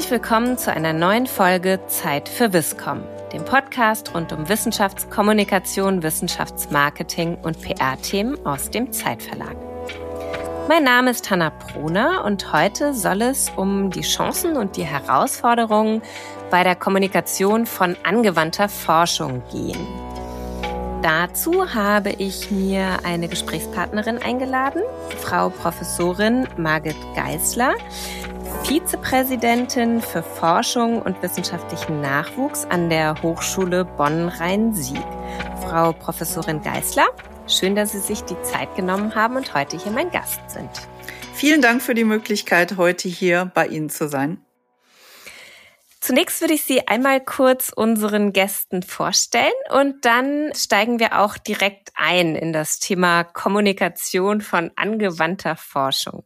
Herzlich 0.00 0.22
willkommen 0.22 0.56
zu 0.56 0.72
einer 0.72 0.94
neuen 0.94 1.26
Folge 1.26 1.78
Zeit 1.88 2.26
für 2.30 2.54
Wisscom, 2.54 3.02
dem 3.34 3.44
Podcast 3.44 4.14
rund 4.14 4.32
um 4.32 4.48
Wissenschaftskommunikation, 4.48 6.02
Wissenschaftsmarketing 6.02 7.34
und 7.42 7.60
PR-Themen 7.60 8.46
aus 8.46 8.70
dem 8.70 8.92
Zeitverlag. 8.92 9.54
Mein 10.70 10.84
Name 10.84 11.10
ist 11.10 11.30
Hanna 11.30 11.50
Proner 11.50 12.24
und 12.24 12.50
heute 12.50 12.94
soll 12.94 13.20
es 13.20 13.50
um 13.56 13.90
die 13.90 14.00
Chancen 14.00 14.56
und 14.56 14.78
die 14.78 14.86
Herausforderungen 14.86 16.00
bei 16.50 16.64
der 16.64 16.76
Kommunikation 16.76 17.66
von 17.66 17.94
angewandter 18.02 18.70
Forschung 18.70 19.42
gehen. 19.52 19.86
Dazu 21.02 21.74
habe 21.74 22.10
ich 22.10 22.50
mir 22.50 23.00
eine 23.04 23.28
Gesprächspartnerin 23.28 24.16
eingeladen, 24.16 24.82
Frau 25.18 25.50
Professorin 25.50 26.48
Margit 26.56 26.96
Geisler, 27.14 27.74
Vizepräsidentin 28.64 30.00
für 30.00 30.22
Forschung 30.22 31.02
und 31.02 31.22
wissenschaftlichen 31.22 32.00
Nachwuchs 32.00 32.66
an 32.66 32.88
der 32.88 33.20
Hochschule 33.22 33.84
Bonn-Rhein-Sieg. 33.84 35.02
Frau 35.62 35.92
Professorin 35.92 36.62
Geisler, 36.62 37.06
schön, 37.46 37.74
dass 37.74 37.92
Sie 37.92 37.98
sich 37.98 38.22
die 38.22 38.40
Zeit 38.42 38.74
genommen 38.76 39.14
haben 39.14 39.36
und 39.36 39.54
heute 39.54 39.76
hier 39.76 39.92
mein 39.92 40.10
Gast 40.10 40.40
sind. 40.48 40.70
Vielen 41.34 41.62
Dank 41.62 41.82
für 41.82 41.94
die 41.94 42.04
Möglichkeit, 42.04 42.76
heute 42.76 43.08
hier 43.08 43.50
bei 43.54 43.66
Ihnen 43.66 43.90
zu 43.90 44.08
sein. 44.08 44.38
Zunächst 46.00 46.40
würde 46.40 46.54
ich 46.54 46.64
Sie 46.64 46.88
einmal 46.88 47.20
kurz 47.22 47.70
unseren 47.74 48.32
Gästen 48.32 48.82
vorstellen 48.82 49.52
und 49.70 50.06
dann 50.06 50.50
steigen 50.54 50.98
wir 50.98 51.20
auch 51.20 51.36
direkt 51.36 51.90
ein 51.94 52.36
in 52.36 52.54
das 52.54 52.78
Thema 52.78 53.22
Kommunikation 53.22 54.40
von 54.40 54.70
angewandter 54.76 55.56
Forschung. 55.56 56.24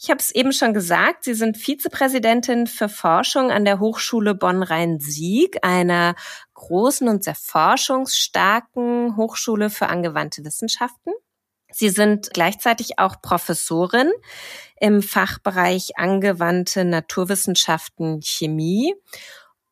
Ich 0.00 0.10
habe 0.10 0.18
es 0.18 0.34
eben 0.34 0.52
schon 0.52 0.74
gesagt, 0.74 1.22
Sie 1.22 1.34
sind 1.34 1.56
Vizepräsidentin 1.56 2.66
für 2.66 2.88
Forschung 2.88 3.52
an 3.52 3.64
der 3.64 3.78
Hochschule 3.78 4.34
Bonn-Rhein-Sieg, 4.34 5.58
einer 5.62 6.16
großen 6.54 7.08
und 7.08 7.22
sehr 7.22 7.36
forschungsstarken 7.36 9.16
Hochschule 9.16 9.70
für 9.70 9.88
angewandte 9.88 10.44
Wissenschaften. 10.44 11.12
Sie 11.72 11.88
sind 11.88 12.30
gleichzeitig 12.32 12.98
auch 12.98 13.20
Professorin 13.22 14.10
im 14.80 15.02
Fachbereich 15.02 15.92
angewandte 15.96 16.84
Naturwissenschaften 16.84 18.20
Chemie 18.22 18.94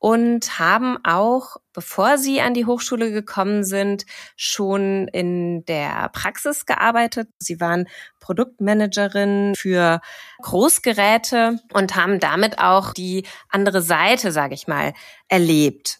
und 0.01 0.59
haben 0.59 0.97
auch, 1.05 1.59
bevor 1.75 2.17
Sie 2.17 2.41
an 2.41 2.55
die 2.55 2.65
Hochschule 2.65 3.13
gekommen 3.13 3.65
sind, 3.65 4.07
schon 4.35 5.09
in 5.09 5.65
der 5.67 6.09
Praxis 6.09 6.65
gearbeitet. 6.65 7.29
Sie 7.39 7.61
waren 7.61 7.87
Produktmanagerin 8.19 9.55
für 9.57 10.01
Großgeräte 10.41 11.59
und 11.75 11.97
haben 11.97 12.19
damit 12.19 12.59
auch 12.59 12.95
die 12.95 13.27
andere 13.51 13.83
Seite, 13.83 14.33
sage 14.33 14.55
ich 14.55 14.67
mal, 14.67 14.95
erlebt. 15.29 15.99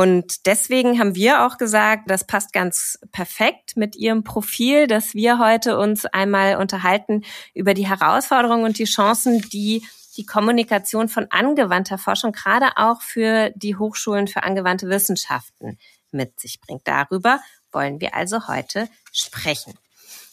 Und 0.00 0.46
deswegen 0.46 0.98
haben 0.98 1.14
wir 1.14 1.44
auch 1.44 1.58
gesagt, 1.58 2.10
das 2.10 2.26
passt 2.26 2.54
ganz 2.54 2.98
perfekt 3.12 3.76
mit 3.76 3.96
Ihrem 3.96 4.24
Profil, 4.24 4.86
dass 4.86 5.12
wir 5.12 5.38
heute 5.38 5.78
uns 5.78 6.06
einmal 6.06 6.56
unterhalten 6.56 7.22
über 7.52 7.74
die 7.74 7.86
Herausforderungen 7.86 8.64
und 8.64 8.78
die 8.78 8.86
Chancen, 8.86 9.42
die 9.50 9.86
die 10.16 10.24
Kommunikation 10.24 11.10
von 11.10 11.26
angewandter 11.28 11.98
Forschung 11.98 12.32
gerade 12.32 12.78
auch 12.78 13.02
für 13.02 13.50
die 13.56 13.76
Hochschulen 13.76 14.26
für 14.26 14.42
angewandte 14.42 14.88
Wissenschaften 14.88 15.78
mit 16.12 16.40
sich 16.40 16.62
bringt. 16.62 16.88
Darüber 16.88 17.38
wollen 17.70 18.00
wir 18.00 18.14
also 18.14 18.48
heute 18.48 18.88
sprechen. 19.12 19.74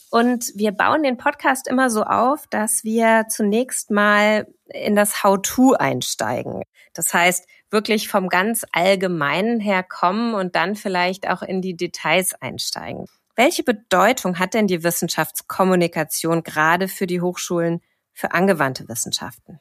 Und 0.10 0.52
wir 0.56 0.72
bauen 0.72 1.04
den 1.04 1.18
Podcast 1.18 1.68
immer 1.68 1.90
so 1.90 2.04
auf, 2.04 2.48
dass 2.48 2.84
wir 2.84 3.26
zunächst 3.30 3.92
mal 3.92 4.48
in 4.66 4.96
das 4.96 5.24
How-to 5.24 5.73
einsteigen. 5.73 6.64
Das 6.94 7.14
heißt, 7.14 7.48
wirklich 7.70 8.08
vom 8.08 8.30
ganz 8.30 8.66
Allgemeinen 8.72 9.60
her 9.60 9.84
kommen 9.84 10.34
und 10.34 10.56
dann 10.56 10.76
vielleicht 10.76 11.30
auch 11.30 11.42
in 11.42 11.62
die 11.62 11.76
Details 11.76 12.34
einsteigen. 12.42 13.06
Welche 13.36 13.64
Bedeutung 13.64 14.40
hat 14.40 14.54
denn 14.54 14.67
die 14.67 14.84
Wissenschaftskommunikation 14.84 16.42
gerade 16.44 16.88
für 16.88 17.06
die 17.06 17.22
Hochschulen 17.22 17.82
für 18.14 18.32
angewandte 18.32 18.88
Wissenschaften? 18.88 19.60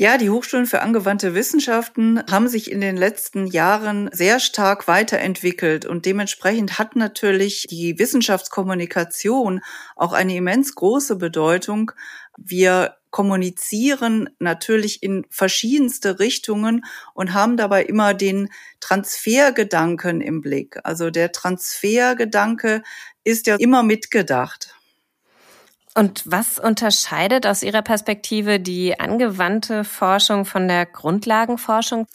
Ja, 0.00 0.16
die 0.16 0.30
Hochschulen 0.30 0.64
für 0.64 0.80
angewandte 0.80 1.34
Wissenschaften 1.34 2.24
haben 2.30 2.48
sich 2.48 2.70
in 2.70 2.80
den 2.80 2.96
letzten 2.96 3.46
Jahren 3.46 4.08
sehr 4.14 4.40
stark 4.40 4.88
weiterentwickelt 4.88 5.84
und 5.84 6.06
dementsprechend 6.06 6.78
hat 6.78 6.96
natürlich 6.96 7.66
die 7.68 7.98
Wissenschaftskommunikation 7.98 9.60
auch 9.96 10.14
eine 10.14 10.36
immens 10.36 10.74
große 10.74 11.16
Bedeutung. 11.16 11.92
Wir 12.38 12.96
kommunizieren 13.10 14.30
natürlich 14.38 15.02
in 15.02 15.26
verschiedenste 15.28 16.18
Richtungen 16.18 16.86
und 17.12 17.34
haben 17.34 17.58
dabei 17.58 17.84
immer 17.84 18.14
den 18.14 18.48
Transfergedanken 18.80 20.22
im 20.22 20.40
Blick. 20.40 20.78
Also 20.82 21.10
der 21.10 21.30
Transfergedanke 21.30 22.82
ist 23.22 23.46
ja 23.46 23.56
immer 23.56 23.82
mitgedacht. 23.82 24.79
Und 25.94 26.22
was 26.24 26.58
unterscheidet 26.58 27.46
aus 27.46 27.62
Ihrer 27.62 27.82
Perspektive 27.82 28.60
die 28.60 28.98
angewandte 29.00 29.84
Forschung 29.84 30.44
von 30.44 30.68
der 30.68 30.86
Grundlagenforschung? 30.86 32.06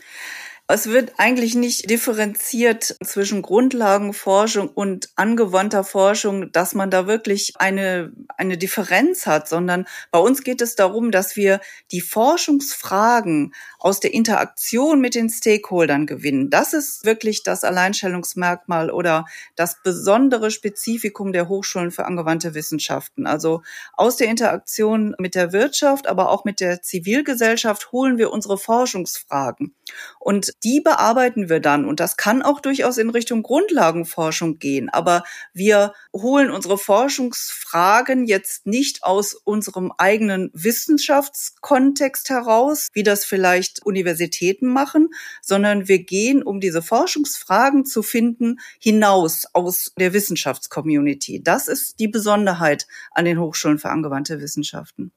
Es 0.68 0.88
wird 0.88 1.14
eigentlich 1.18 1.54
nicht 1.54 1.92
differenziert 1.92 2.96
zwischen 3.04 3.44
Grundlagenforschung 3.44 4.68
und 4.70 5.10
angewandter 5.16 5.84
Forschung, 5.84 6.52
dass 6.52 6.74
man 6.74 6.90
da 6.90 7.06
wirklich 7.06 7.54
eine, 7.58 8.12
eine 8.36 8.58
Differenz 8.58 9.28
hat, 9.28 9.48
sondern 9.48 9.86
bei 10.10 10.18
uns 10.18 10.42
geht 10.42 10.62
es 10.62 10.74
darum, 10.74 11.12
dass 11.12 11.36
wir 11.36 11.62
die 11.92 12.02
Forschungsfragen 12.02 13.54
aus 13.78 14.00
der 14.00 14.16
Interaktion 14.16 15.02
mit 15.02 15.14
den 15.14 15.30
Stakeholdern 15.30 16.08
gewinnen. 16.08 16.50
Das 16.50 16.74
ist 16.74 17.06
wirklich 17.06 17.44
das 17.44 17.64
Alleinstellungsmerkmal 17.64 18.90
oder 18.90 19.26
das 19.56 19.84
besondere 19.84 20.50
Spezifikum 20.50 21.32
der 21.32 21.48
Hochschulen 21.48 21.92
für 21.92 22.06
angewandte 22.06 22.56
Wissenschaften. 22.56 23.28
Also 23.28 23.62
aus 23.94 24.18
der 24.18 24.30
Interaktion 24.30 25.14
mit 25.20 25.36
der 25.36 25.54
Wirtschaft, 25.54 26.08
aber 26.08 26.32
auch 26.32 26.44
mit 26.44 26.60
der 26.60 26.82
Zivilgesellschaft 26.82 27.92
holen 27.92 28.18
wir 28.18 28.32
unsere 28.32 28.58
Forschungsfragen. 28.58 29.76
Und 30.18 30.55
die 30.64 30.82
bearbeiten 30.82 31.50
wir 31.50 31.60
dann. 31.60 31.86
Und 31.86 32.00
das 32.00 32.18
kann 32.18 32.42
auch 32.42 32.60
durchaus 32.60 32.98
in 32.98 33.10
Richtung 33.10 33.44
Grundlagenforschung 33.44 34.58
gehen. 34.58 34.90
Aber 34.90 35.24
wir 35.54 35.94
holen 36.14 36.50
unsere 36.50 36.78
Forschungsfragen 36.78 38.26
jetzt 38.26 38.66
nicht 38.66 39.04
aus 39.04 39.34
unserem 39.34 39.92
eigenen 39.98 40.50
Wissenschaftskontext 40.54 42.30
heraus, 42.30 42.88
wie 42.94 43.04
das 43.04 43.26
vielleicht 43.26 43.86
Universitäten 43.86 44.68
machen, 44.68 45.10
sondern 45.42 45.88
wir 45.88 46.00
gehen, 46.00 46.42
um 46.42 46.60
diese 46.60 46.82
Forschungsfragen 46.82 47.86
zu 47.86 48.02
finden, 48.02 48.60
hinaus 48.80 49.46
aus 49.54 49.94
der 49.98 50.14
Wissenschaftscommunity. 50.14 51.44
Das 51.44 51.68
ist 51.68 52.00
die 52.00 52.08
Besonderheit 52.08 52.88
an 53.12 53.26
den 53.26 53.40
Hochschulen 53.40 53.78
für 53.78 53.90
angewandte 53.90 54.40
Wissenschaften. 54.42 55.12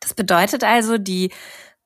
Das 0.00 0.14
bedeutet 0.14 0.64
also, 0.64 0.98
die 0.98 1.30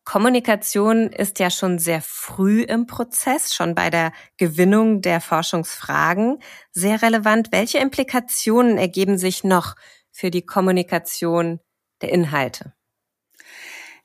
Kommunikation 0.08 1.08
ist 1.08 1.38
ja 1.38 1.50
schon 1.50 1.78
sehr 1.78 2.00
früh 2.00 2.62
im 2.62 2.86
Prozess, 2.86 3.54
schon 3.54 3.74
bei 3.74 3.90
der 3.90 4.12
Gewinnung 4.38 5.02
der 5.02 5.20
Forschungsfragen 5.20 6.38
sehr 6.72 7.02
relevant. 7.02 7.48
Welche 7.52 7.76
Implikationen 7.76 8.78
ergeben 8.78 9.18
sich 9.18 9.44
noch 9.44 9.74
für 10.10 10.30
die 10.30 10.46
Kommunikation 10.46 11.60
der 12.00 12.10
Inhalte? 12.10 12.72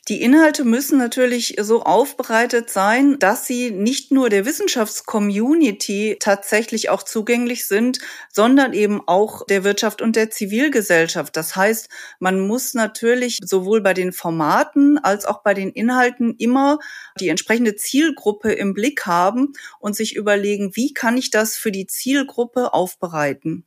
Die 0.10 0.22
Inhalte 0.22 0.66
müssen 0.66 0.98
natürlich 0.98 1.56
so 1.62 1.84
aufbereitet 1.84 2.70
sein, 2.70 3.20
dass 3.20 3.48
sie 3.48 3.72
nicht 3.72 4.12
nur 4.12 4.30
der 4.30 4.46
Wissenschaftscommunity 4.46 6.18
tatsächlich 6.20 6.90
auch 6.90 7.04
zugänglich 7.04 7.68
sind, 7.68 8.00
sondern 8.30 8.74
eben 8.74 9.00
auch 9.08 9.46
der 9.46 9.64
Wirtschaft 9.64 10.02
und 10.02 10.18
der 10.18 10.30
Zivilgesellschaft. 10.30 11.38
Das 11.38 11.56
heißt, 11.56 11.88
man 12.20 12.42
muss 12.42 12.74
natürlich 12.74 13.40
sowohl 13.46 13.80
bei 13.80 13.94
den 13.94 14.12
Formaten 14.12 14.98
als 14.98 15.26
auch 15.26 15.42
bei 15.42 15.54
den 15.54 15.72
Inhalten 15.72 16.36
immer 16.38 16.80
die 17.18 17.30
entsprechende 17.30 17.78
Zielgruppe 17.78 18.52
im 18.52 18.74
Blick 18.74 19.06
haben 19.06 19.54
und 19.80 19.96
sich 19.96 20.18
überlegen, 20.18 20.76
wie 20.76 20.94
kann 20.94 21.18
ich 21.18 21.30
das 21.30 21.56
für 21.56 21.72
die 21.72 21.88
Zielgruppe 21.88 22.74
aufbereiten. 22.74 23.66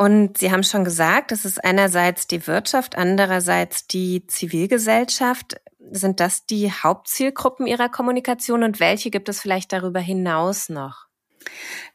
Und 0.00 0.38
Sie 0.38 0.50
haben 0.50 0.62
schon 0.62 0.82
gesagt, 0.82 1.30
es 1.30 1.44
ist 1.44 1.62
einerseits 1.62 2.26
die 2.26 2.46
Wirtschaft, 2.46 2.96
andererseits 2.96 3.86
die 3.86 4.26
Zivilgesellschaft. 4.26 5.60
Sind 5.90 6.20
das 6.20 6.46
die 6.46 6.72
Hauptzielgruppen 6.72 7.66
Ihrer 7.66 7.90
Kommunikation 7.90 8.62
und 8.62 8.80
welche 8.80 9.10
gibt 9.10 9.28
es 9.28 9.42
vielleicht 9.42 9.74
darüber 9.74 10.00
hinaus 10.00 10.70
noch? 10.70 11.10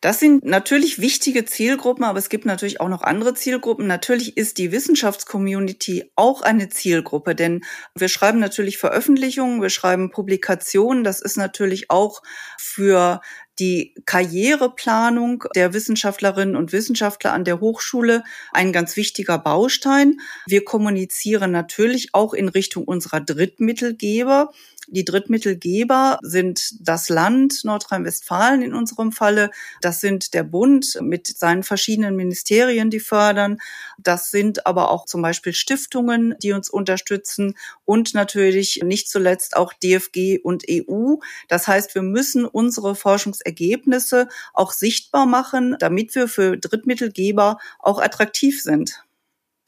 Das 0.02 0.20
sind 0.20 0.44
natürlich 0.44 1.00
wichtige 1.00 1.46
Zielgruppen, 1.46 2.04
aber 2.04 2.20
es 2.20 2.30
gibt 2.30 2.46
natürlich 2.46 2.80
auch 2.80 2.90
noch 2.90 3.02
andere 3.02 3.34
Zielgruppen. 3.34 3.88
Natürlich 3.88 4.38
ist 4.38 4.60
die 4.60 4.72
Wissenschaftscommunity 4.72 6.12
auch 6.16 6.42
eine 6.42 6.70
Zielgruppe, 6.70 7.34
denn 7.34 7.64
wir 7.96 8.10
schreiben 8.10 8.40
natürlich 8.40 8.78
Veröffentlichungen, 8.78 9.64
wir 9.64 9.70
schreiben 9.70 10.12
Publikationen. 10.12 11.04
Das 11.04 11.22
ist 11.22 11.38
natürlich 11.38 11.90
auch 11.90 12.22
für 12.60 13.22
die 13.60 13.94
Karriereplanung 14.06 15.46
der 15.56 15.74
Wissenschaftlerinnen 15.74 16.56
und 16.56 16.74
Wissenschaftler 16.74 17.34
an 17.34 17.46
der 17.46 17.60
Hochschule 17.60 18.24
ein 18.52 18.74
ganz 18.74 18.96
wichtiger 18.98 19.38
Baustein. 19.38 20.20
Wir 20.46 20.66
kommunizieren 20.66 21.52
natürlich 21.52 22.10
auch 22.14 22.34
in 22.34 22.50
Richtung 22.50 22.84
unserer 22.84 23.22
Drittmittelgeber. 23.22 24.52
Die 24.88 25.06
Drittmittelgeber 25.06 26.20
sind 26.22 26.76
das 26.80 27.10
Land 27.10 27.64
Nordrhein-Westfalen 27.64 28.62
in 28.62 28.74
unserem 28.74 29.12
Falle. 29.12 29.50
Das 29.82 30.00
sind 30.00 30.34
der 30.34 30.44
Bund 30.44 30.98
mit 31.02 31.28
seinen 31.28 31.64
verschiedenen 31.64 32.16
Ministerien, 32.16 32.90
die 32.90 33.00
fördern. 33.00 33.58
Das 33.98 34.32
sind 34.32 34.66
aber 34.68 34.92
auch 34.92 35.06
zum 35.06 35.22
Beispiel 35.22 35.54
Stiftungen, 35.54 36.36
die 36.42 36.54
uns 36.54 36.70
unterstützen 36.70 37.56
und 37.84 38.14
natürlich 38.14 38.82
nicht 38.84 39.10
zuletzt 39.10 39.58
auch 39.58 39.74
DFG 39.74 40.40
und 40.44 40.66
EU. 40.70 41.16
Das 41.48 41.68
heißt, 41.68 41.96
wir 41.96 42.04
müssen 42.04 42.46
unsere 42.46 42.96
Forschungsergebnisse 42.96 44.28
auch 44.54 44.72
sichtbar 44.72 45.26
machen, 45.26 45.76
damit 45.80 46.14
wir 46.16 46.28
für 46.28 46.58
Drittmittelgeber 46.58 47.58
auch 47.80 48.00
attraktiv 48.00 48.62
sind. 48.62 49.04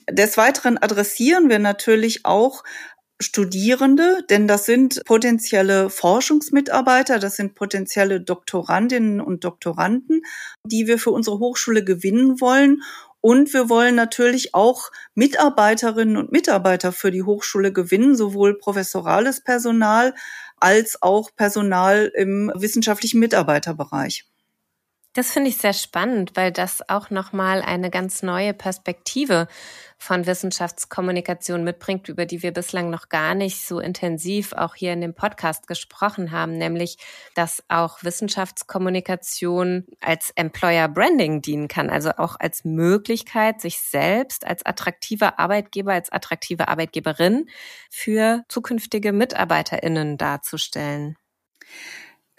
Des 0.09 0.37
Weiteren 0.37 0.77
adressieren 0.77 1.49
wir 1.49 1.59
natürlich 1.59 2.25
auch 2.25 2.63
Studierende, 3.19 4.23
denn 4.29 4.47
das 4.47 4.65
sind 4.65 5.01
potenzielle 5.05 5.89
Forschungsmitarbeiter, 5.89 7.17
das 7.17 7.35
sind 7.35 7.55
potenzielle 7.55 8.21
Doktorandinnen 8.21 9.21
und 9.21 9.43
Doktoranden, 9.43 10.21
die 10.63 10.85
wir 10.85 10.99
für 10.99 11.09
unsere 11.09 11.39
Hochschule 11.39 11.83
gewinnen 11.83 12.39
wollen. 12.39 12.83
Und 13.19 13.53
wir 13.53 13.69
wollen 13.69 13.95
natürlich 13.95 14.53
auch 14.53 14.91
Mitarbeiterinnen 15.15 16.15
und 16.15 16.31
Mitarbeiter 16.31 16.91
für 16.91 17.09
die 17.09 17.23
Hochschule 17.23 17.73
gewinnen, 17.73 18.15
sowohl 18.15 18.57
professorales 18.57 19.43
Personal 19.43 20.13
als 20.57 21.01
auch 21.01 21.31
Personal 21.35 22.11
im 22.15 22.51
wissenschaftlichen 22.55 23.19
Mitarbeiterbereich. 23.19 24.25
Das 25.17 25.31
finde 25.31 25.49
ich 25.49 25.57
sehr 25.57 25.73
spannend, 25.73 26.33
weil 26.35 26.51
das 26.51 26.87
auch 26.89 27.09
nochmal 27.09 27.63
eine 27.63 27.89
ganz 27.89 28.21
neue 28.21 28.53
Perspektive 28.53 29.47
von 29.97 30.27
Wissenschaftskommunikation 30.27 31.63
mitbringt, 31.63 32.07
über 32.07 32.27
die 32.27 32.43
wir 32.43 32.51
bislang 32.51 32.91
noch 32.91 33.09
gar 33.09 33.33
nicht 33.33 33.65
so 33.65 33.79
intensiv 33.79 34.53
auch 34.53 34.75
hier 34.75 34.93
in 34.93 35.01
dem 35.01 35.15
Podcast 35.15 35.65
gesprochen 35.65 36.31
haben, 36.31 36.59
nämlich, 36.59 36.97
dass 37.33 37.63
auch 37.67 38.03
Wissenschaftskommunikation 38.03 39.87
als 40.01 40.31
Employer 40.35 40.87
Branding 40.87 41.41
dienen 41.41 41.67
kann, 41.67 41.89
also 41.89 42.11
auch 42.17 42.35
als 42.39 42.63
Möglichkeit, 42.63 43.59
sich 43.59 43.79
selbst 43.79 44.45
als 44.45 44.63
attraktiver 44.67 45.39
Arbeitgeber, 45.39 45.93
als 45.93 46.11
attraktive 46.11 46.67
Arbeitgeberin 46.67 47.49
für 47.89 48.43
zukünftige 48.49 49.13
MitarbeiterInnen 49.13 50.19
darzustellen. 50.19 51.17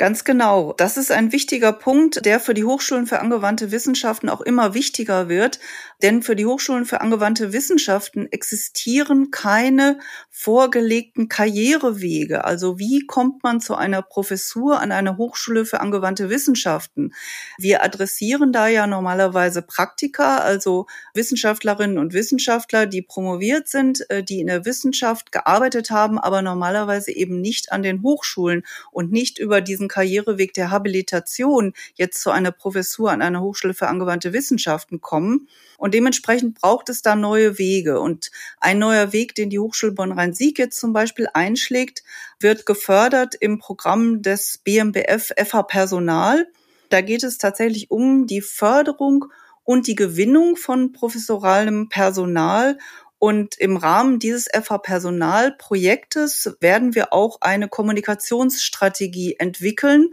Ganz 0.00 0.23
genau. 0.23 0.75
Das 0.75 0.97
ist 0.97 1.11
ein 1.11 1.33
wichtiger 1.33 1.73
Punkt, 1.73 2.25
der 2.25 2.39
für 2.39 2.55
die 2.55 2.62
Hochschulen 2.62 3.09
für 3.09 3.19
angewandte 3.19 3.73
Wissenschaften 3.73 4.29
auch 4.29 4.41
immer 4.41 4.73
wichtiger 4.73 5.29
wird. 5.29 5.59
Denn 6.03 6.23
für 6.23 6.37
die 6.37 6.47
Hochschulen 6.47 6.85
für 6.85 7.00
angewandte 7.00 7.53
Wissenschaften 7.53 8.31
existieren 8.31 9.33
keine 9.33 9.99
vorgelegten 10.31 11.29
Karrierewege. 11.29 12.45
Also 12.45 12.79
wie 12.79 13.06
kommt 13.06 13.43
man 13.43 13.61
zu 13.61 13.75
einer 13.75 14.03
Professur 14.03 14.81
an 14.81 14.93
einer 14.93 15.17
Hochschule 15.17 15.65
für 15.65 15.81
angewandte 15.81 16.31
Wissenschaften? 16.31 17.12
Wir 17.59 17.83
adressieren 17.83 18.53
da 18.53 18.69
ja 18.69 18.87
normalerweise 18.87 19.62
Praktika, 19.62 20.39
also 20.39 20.87
Wissenschaftlerinnen 21.15 21.99
und 21.99 22.12
Wissenschaftler, 22.12 22.87
die 22.87 23.03
promoviert 23.03 23.67
sind, 23.67 24.09
äh, 24.11 24.23
die 24.23 24.39
in 24.39 24.47
der 24.47 24.65
Wissenschaft 24.65 25.33
gearbeitet 25.33 25.91
haben, 25.91 26.21
aber 26.21 26.41
normalerweise 26.41 27.11
eben 27.11 27.41
nicht 27.41 27.73
an 27.73 27.83
den 27.83 28.05
Hochschulen 28.05 28.62
und 28.93 29.11
nicht 29.11 29.41
über 29.41 29.61
diesen 29.61 29.88
Karriereweg 29.88 30.52
der 30.55 30.70
Habilitation 30.70 31.73
jetzt 31.94 32.23
zu 32.23 32.31
einer 32.31 32.52
Professur 32.52 33.11
an 33.11 33.23
einer 33.23 33.40
Hochschule 33.40 33.75
für 33.75 33.88
angewandte 33.88 34.32
Wissenschaften 34.32 35.00
kommen. 35.00 35.49
Und 35.76 35.94
dementsprechend 35.94 36.61
braucht 36.61 36.88
es 36.88 37.02
da 37.02 37.17
neue 37.17 37.58
Wege. 37.58 38.00
Und 38.00 38.31
ein 38.61 38.79
neuer 38.79 39.12
Weg, 39.12 39.35
den 39.35 39.50
die 39.50 39.58
Hochschule 39.58 39.93
Bonn-Rhein-Sieg 39.93 40.58
jetzt 40.58 40.79
zum 40.79 40.93
Beispiel 40.93 41.29
einschlägt, 41.32 42.02
wird 42.40 42.67
gefördert 42.67 43.35
im 43.35 43.58
Programm 43.58 44.23
des 44.23 44.58
BMBF 44.64 45.32
FH 45.37 45.62
Personal. 45.62 46.46
Da 46.88 47.00
geht 47.00 47.23
es 47.23 47.38
tatsächlich 47.38 47.91
um 47.91 48.26
die 48.26 48.41
Förderung 48.41 49.26
und 49.64 49.87
die 49.87 49.94
Gewinnung 49.94 50.56
von 50.56 50.93
professoralem 50.93 51.91
Personal 51.91 52.79
und 53.19 53.59
im 53.59 53.76
Rahmen 53.76 54.19
dieses 54.19 54.47
FH-Personalprojektes 54.47 56.56
werden 56.61 56.94
wir 56.94 57.12
auch 57.12 57.38
eine 57.41 57.69
Kommunikationsstrategie 57.69 59.37
entwickeln, 59.38 60.11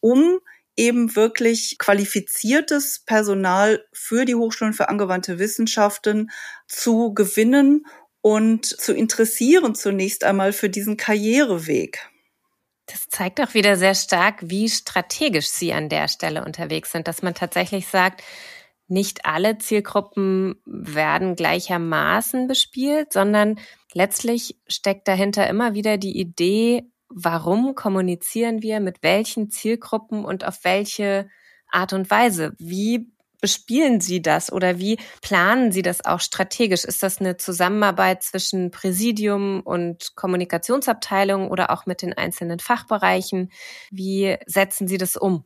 um 0.00 0.40
eben 0.76 1.14
wirklich 1.16 1.76
qualifiziertes 1.78 3.02
Personal 3.06 3.84
für 3.92 4.24
die 4.24 4.34
Hochschulen 4.34 4.74
für 4.74 4.88
angewandte 4.88 5.38
Wissenschaften 5.38 6.30
zu 6.66 7.14
gewinnen 7.14 7.86
und 8.20 8.66
zu 8.66 8.94
interessieren 8.94 9.74
zunächst 9.74 10.24
einmal 10.24 10.52
für 10.52 10.68
diesen 10.68 10.96
Karriereweg. 10.96 12.10
Das 12.86 13.08
zeigt 13.08 13.40
auch 13.40 13.54
wieder 13.54 13.76
sehr 13.76 13.94
stark, 13.94 14.40
wie 14.42 14.68
strategisch 14.68 15.48
Sie 15.48 15.72
an 15.72 15.88
der 15.88 16.08
Stelle 16.08 16.44
unterwegs 16.44 16.92
sind, 16.92 17.08
dass 17.08 17.22
man 17.22 17.34
tatsächlich 17.34 17.86
sagt, 17.86 18.22
nicht 18.86 19.24
alle 19.24 19.58
Zielgruppen 19.58 20.56
werden 20.64 21.36
gleichermaßen 21.36 22.46
bespielt, 22.46 23.12
sondern 23.12 23.58
letztlich 23.92 24.58
steckt 24.66 25.08
dahinter 25.08 25.48
immer 25.48 25.74
wieder 25.74 25.96
die 25.96 26.18
Idee, 26.18 26.84
warum 27.08 27.74
kommunizieren 27.74 28.62
wir 28.62 28.80
mit 28.80 29.02
welchen 29.02 29.50
Zielgruppen 29.50 30.24
und 30.24 30.44
auf 30.44 30.64
welche 30.64 31.28
Art 31.70 31.92
und 31.92 32.10
Weise? 32.10 32.54
Wie 32.58 33.10
bespielen 33.40 34.00
Sie 34.00 34.22
das 34.22 34.50
oder 34.50 34.78
wie 34.78 34.98
planen 35.20 35.70
Sie 35.70 35.82
das 35.82 36.04
auch 36.04 36.20
strategisch? 36.20 36.84
Ist 36.84 37.02
das 37.02 37.20
eine 37.20 37.36
Zusammenarbeit 37.36 38.22
zwischen 38.22 38.70
Präsidium 38.70 39.60
und 39.60 40.16
Kommunikationsabteilung 40.16 41.50
oder 41.50 41.70
auch 41.70 41.84
mit 41.84 42.00
den 42.00 42.14
einzelnen 42.14 42.58
Fachbereichen? 42.58 43.52
Wie 43.90 44.36
setzen 44.46 44.88
Sie 44.88 44.96
das 44.96 45.16
um? 45.16 45.44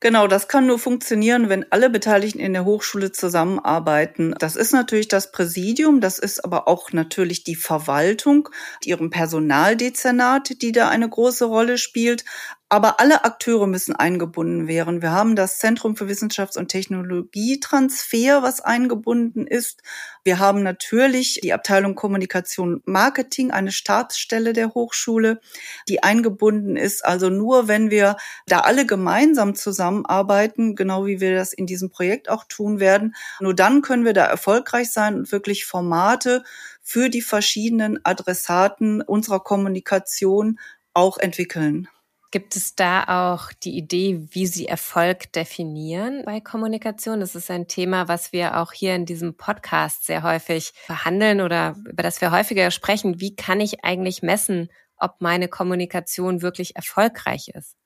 Genau, 0.00 0.28
das 0.28 0.46
kann 0.46 0.66
nur 0.66 0.78
funktionieren, 0.78 1.48
wenn 1.48 1.66
alle 1.72 1.90
Beteiligten 1.90 2.38
in 2.38 2.52
der 2.52 2.64
Hochschule 2.64 3.10
zusammenarbeiten. 3.10 4.32
Das 4.38 4.54
ist 4.54 4.72
natürlich 4.72 5.08
das 5.08 5.32
Präsidium, 5.32 6.00
das 6.00 6.20
ist 6.20 6.44
aber 6.44 6.68
auch 6.68 6.92
natürlich 6.92 7.42
die 7.42 7.56
Verwaltung, 7.56 8.48
ihrem 8.84 9.10
Personaldezernat, 9.10 10.62
die 10.62 10.70
da 10.70 10.88
eine 10.88 11.08
große 11.08 11.46
Rolle 11.46 11.78
spielt, 11.78 12.24
aber 12.70 13.00
alle 13.00 13.24
Akteure 13.24 13.66
müssen 13.66 13.96
eingebunden 13.96 14.68
werden. 14.68 15.00
Wir 15.00 15.10
haben 15.10 15.36
das 15.36 15.58
Zentrum 15.58 15.96
für 15.96 16.06
Wissenschafts- 16.06 16.58
und 16.58 16.68
Technologietransfer, 16.68 18.42
was 18.42 18.60
eingebunden 18.60 19.46
ist. 19.46 19.82
Wir 20.22 20.38
haben 20.38 20.62
natürlich 20.62 21.40
die 21.42 21.54
Abteilung 21.54 21.94
Kommunikation 21.94 22.82
Marketing, 22.84 23.50
eine 23.50 23.72
Staatsstelle 23.72 24.52
der 24.52 24.74
Hochschule, 24.74 25.40
die 25.88 26.02
eingebunden 26.02 26.76
ist. 26.76 27.06
Also 27.06 27.30
nur 27.30 27.68
wenn 27.68 27.90
wir 27.90 28.16
da 28.46 28.60
alle 28.60 28.84
gemeinsam 28.84 29.54
zusammenarbeiten, 29.54 30.76
genau 30.76 31.06
wie 31.06 31.20
wir 31.20 31.34
das 31.34 31.54
in 31.54 31.64
diesem 31.64 31.88
Projekt 31.88 32.28
auch 32.28 32.44
tun 32.44 32.80
werden, 32.80 33.14
nur 33.40 33.54
dann 33.54 33.80
können 33.80 34.04
wir 34.04 34.12
da 34.12 34.26
erfolgreich 34.26 34.90
sein 34.90 35.14
und 35.14 35.32
wirklich 35.32 35.64
Formate 35.64 36.44
für 36.82 37.08
die 37.08 37.22
verschiedenen 37.22 37.98
Adressaten 38.04 39.00
unserer 39.00 39.40
Kommunikation 39.40 40.58
auch 40.92 41.16
entwickeln. 41.16 41.88
Gibt 42.30 42.56
es 42.56 42.74
da 42.74 43.04
auch 43.30 43.52
die 43.52 43.78
Idee, 43.78 44.26
wie 44.32 44.46
Sie 44.46 44.66
Erfolg 44.66 45.32
definieren 45.32 46.24
bei 46.26 46.40
Kommunikation? 46.40 47.20
Das 47.20 47.34
ist 47.34 47.50
ein 47.50 47.68
Thema, 47.68 48.06
was 48.06 48.34
wir 48.34 48.58
auch 48.58 48.72
hier 48.72 48.94
in 48.94 49.06
diesem 49.06 49.34
Podcast 49.38 50.04
sehr 50.04 50.22
häufig 50.22 50.72
verhandeln 50.84 51.40
oder 51.40 51.74
über 51.88 52.02
das 52.02 52.20
wir 52.20 52.30
häufiger 52.30 52.70
sprechen. 52.70 53.18
Wie 53.18 53.34
kann 53.34 53.60
ich 53.62 53.82
eigentlich 53.82 54.20
messen, 54.20 54.68
ob 54.98 55.22
meine 55.22 55.48
Kommunikation 55.48 56.42
wirklich 56.42 56.76
erfolgreich 56.76 57.48
ist? 57.54 57.76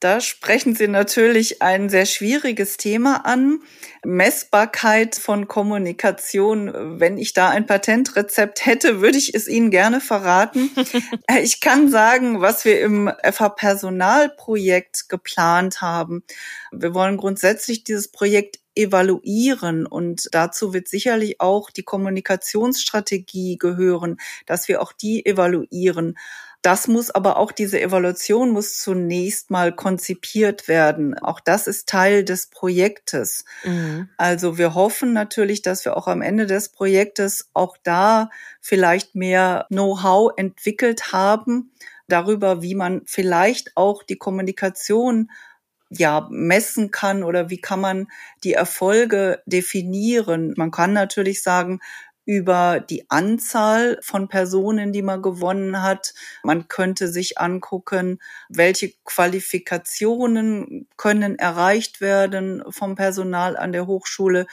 Da 0.00 0.22
sprechen 0.22 0.74
Sie 0.74 0.88
natürlich 0.88 1.60
ein 1.60 1.90
sehr 1.90 2.06
schwieriges 2.06 2.78
Thema 2.78 3.26
an. 3.26 3.60
Messbarkeit 4.02 5.14
von 5.14 5.46
Kommunikation. 5.46 6.98
Wenn 6.98 7.18
ich 7.18 7.34
da 7.34 7.50
ein 7.50 7.66
Patentrezept 7.66 8.64
hätte, 8.64 9.02
würde 9.02 9.18
ich 9.18 9.34
es 9.34 9.46
Ihnen 9.46 9.70
gerne 9.70 10.00
verraten. 10.00 10.70
ich 11.42 11.60
kann 11.60 11.90
sagen, 11.90 12.40
was 12.40 12.64
wir 12.64 12.80
im 12.80 13.12
FH 13.22 13.50
Personalprojekt 13.50 15.10
geplant 15.10 15.82
haben. 15.82 16.24
Wir 16.72 16.94
wollen 16.94 17.18
grundsätzlich 17.18 17.84
dieses 17.84 18.10
Projekt 18.10 18.58
evaluieren 18.74 19.84
und 19.84 20.28
dazu 20.32 20.72
wird 20.72 20.88
sicherlich 20.88 21.42
auch 21.42 21.70
die 21.70 21.82
Kommunikationsstrategie 21.82 23.58
gehören, 23.58 24.16
dass 24.46 24.66
wir 24.68 24.80
auch 24.80 24.94
die 24.94 25.26
evaluieren. 25.26 26.16
Das 26.62 26.88
muss 26.88 27.10
aber 27.10 27.38
auch, 27.38 27.52
diese 27.52 27.80
Evaluation 27.80 28.50
muss 28.50 28.78
zunächst 28.78 29.50
mal 29.50 29.74
konzipiert 29.74 30.68
werden. 30.68 31.18
Auch 31.18 31.40
das 31.40 31.66
ist 31.66 31.88
Teil 31.88 32.22
des 32.22 32.48
Projektes. 32.48 33.44
Mhm. 33.64 34.10
Also 34.18 34.58
wir 34.58 34.74
hoffen 34.74 35.14
natürlich, 35.14 35.62
dass 35.62 35.86
wir 35.86 35.96
auch 35.96 36.06
am 36.06 36.20
Ende 36.20 36.46
des 36.46 36.68
Projektes 36.68 37.48
auch 37.54 37.78
da 37.82 38.28
vielleicht 38.60 39.14
mehr 39.14 39.66
Know-how 39.70 40.32
entwickelt 40.36 41.12
haben 41.12 41.72
darüber, 42.08 42.60
wie 42.60 42.74
man 42.74 43.02
vielleicht 43.06 43.76
auch 43.76 44.02
die 44.02 44.18
Kommunikation 44.18 45.30
ja 45.88 46.28
messen 46.30 46.90
kann 46.90 47.22
oder 47.22 47.50
wie 47.50 47.60
kann 47.60 47.80
man 47.80 48.06
die 48.44 48.52
Erfolge 48.52 49.42
definieren. 49.46 50.54
Man 50.56 50.70
kann 50.70 50.92
natürlich 50.92 51.42
sagen, 51.42 51.80
über 52.24 52.80
die 52.80 53.10
Anzahl 53.10 53.98
von 54.02 54.28
Personen, 54.28 54.92
die 54.92 55.02
man 55.02 55.22
gewonnen 55.22 55.82
hat. 55.82 56.14
Man 56.44 56.68
könnte 56.68 57.08
sich 57.08 57.38
angucken, 57.38 58.20
welche 58.48 58.92
Qualifikationen 59.04 60.88
können 60.96 61.38
erreicht 61.38 62.00
werden 62.00 62.62
vom 62.68 62.94
Personal 62.94 63.56
an 63.56 63.72
der 63.72 63.86
Hochschule. 63.86 64.46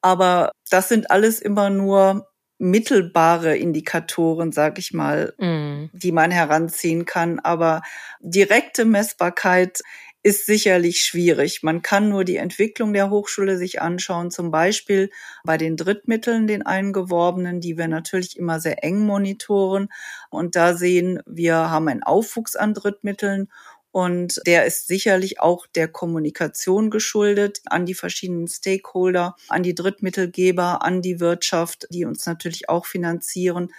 Aber 0.00 0.52
das 0.70 0.88
sind 0.88 1.10
alles 1.10 1.40
immer 1.40 1.70
nur 1.70 2.26
mittelbare 2.58 3.56
Indikatoren, 3.56 4.52
sag 4.52 4.78
ich 4.78 4.92
mal, 4.92 5.34
mm. 5.38 5.90
die 5.94 6.12
man 6.12 6.30
heranziehen 6.30 7.06
kann. 7.06 7.40
Aber 7.40 7.80
direkte 8.20 8.84
Messbarkeit 8.84 9.80
ist 10.22 10.46
sicherlich 10.46 11.02
schwierig. 11.02 11.62
Man 11.62 11.82
kann 11.82 12.08
nur 12.08 12.24
die 12.24 12.36
Entwicklung 12.36 12.92
der 12.92 13.10
Hochschule 13.10 13.56
sich 13.56 13.80
anschauen, 13.80 14.30
zum 14.30 14.50
Beispiel 14.50 15.10
bei 15.44 15.56
den 15.56 15.76
Drittmitteln, 15.76 16.46
den 16.46 16.64
eingeworbenen, 16.64 17.60
die 17.60 17.78
wir 17.78 17.88
natürlich 17.88 18.36
immer 18.36 18.60
sehr 18.60 18.84
eng 18.84 19.00
monitoren. 19.06 19.88
Und 20.28 20.56
da 20.56 20.74
sehen 20.74 21.20
wir 21.26 21.54
haben 21.70 21.88
einen 21.88 22.02
Aufwuchs 22.02 22.56
an 22.56 22.74
Drittmitteln 22.74 23.48
und 23.92 24.40
der 24.46 24.66
ist 24.66 24.86
sicherlich 24.86 25.40
auch 25.40 25.66
der 25.66 25.88
Kommunikation 25.88 26.90
geschuldet 26.90 27.60
an 27.66 27.86
die 27.86 27.94
verschiedenen 27.94 28.46
Stakeholder, 28.46 29.34
an 29.48 29.62
die 29.62 29.74
Drittmittelgeber, 29.74 30.84
an 30.84 31.02
die 31.02 31.18
Wirtschaft, 31.18 31.88
die 31.90 32.04
uns 32.04 32.26
natürlich 32.26 32.68
auch 32.68 32.86
finanzieren. 32.86 33.72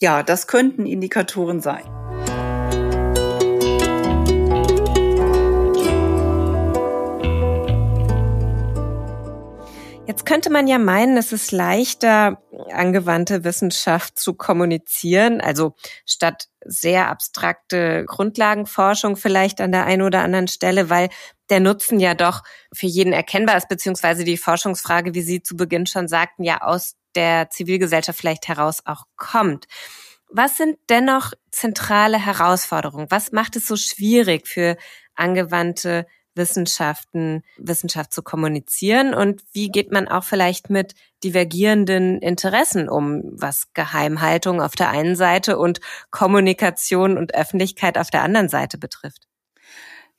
Ja, 0.00 0.22
das 0.22 0.46
könnten 0.46 0.86
Indikatoren 0.86 1.60
sein. 1.60 1.84
Jetzt 10.08 10.24
könnte 10.24 10.48
man 10.48 10.66
ja 10.66 10.78
meinen, 10.78 11.18
es 11.18 11.32
ist 11.32 11.52
leichter, 11.52 12.42
angewandte 12.72 13.44
Wissenschaft 13.44 14.18
zu 14.18 14.32
kommunizieren, 14.32 15.42
also 15.42 15.74
statt 16.06 16.48
sehr 16.64 17.10
abstrakte 17.10 18.06
Grundlagenforschung 18.06 19.18
vielleicht 19.18 19.60
an 19.60 19.70
der 19.70 19.84
einen 19.84 20.00
oder 20.00 20.22
anderen 20.22 20.48
Stelle, 20.48 20.88
weil 20.88 21.10
der 21.50 21.60
Nutzen 21.60 22.00
ja 22.00 22.14
doch 22.14 22.42
für 22.72 22.86
jeden 22.86 23.12
erkennbar 23.12 23.58
ist, 23.58 23.68
beziehungsweise 23.68 24.24
die 24.24 24.38
Forschungsfrage, 24.38 25.12
wie 25.12 25.20
Sie 25.20 25.42
zu 25.42 25.58
Beginn 25.58 25.84
schon 25.84 26.08
sagten, 26.08 26.42
ja 26.42 26.62
aus 26.62 26.94
der 27.14 27.50
Zivilgesellschaft 27.50 28.18
vielleicht 28.18 28.48
heraus 28.48 28.80
auch 28.86 29.04
kommt. 29.16 29.66
Was 30.30 30.56
sind 30.56 30.78
dennoch 30.88 31.34
zentrale 31.50 32.18
Herausforderungen? 32.18 33.10
Was 33.10 33.32
macht 33.32 33.56
es 33.56 33.66
so 33.66 33.76
schwierig 33.76 34.48
für 34.48 34.78
angewandte 35.14 36.06
Wissenschaften, 36.38 37.42
Wissenschaft 37.58 38.14
zu 38.14 38.22
kommunizieren 38.22 39.12
und 39.12 39.42
wie 39.52 39.68
geht 39.68 39.92
man 39.92 40.08
auch 40.08 40.24
vielleicht 40.24 40.70
mit 40.70 40.94
divergierenden 41.22 42.20
Interessen 42.20 42.88
um, 42.88 43.22
was 43.24 43.74
Geheimhaltung 43.74 44.62
auf 44.62 44.74
der 44.74 44.88
einen 44.88 45.16
Seite 45.16 45.58
und 45.58 45.80
Kommunikation 46.10 47.18
und 47.18 47.34
Öffentlichkeit 47.34 47.98
auf 47.98 48.08
der 48.08 48.22
anderen 48.22 48.48
Seite 48.48 48.78
betrifft? 48.78 49.28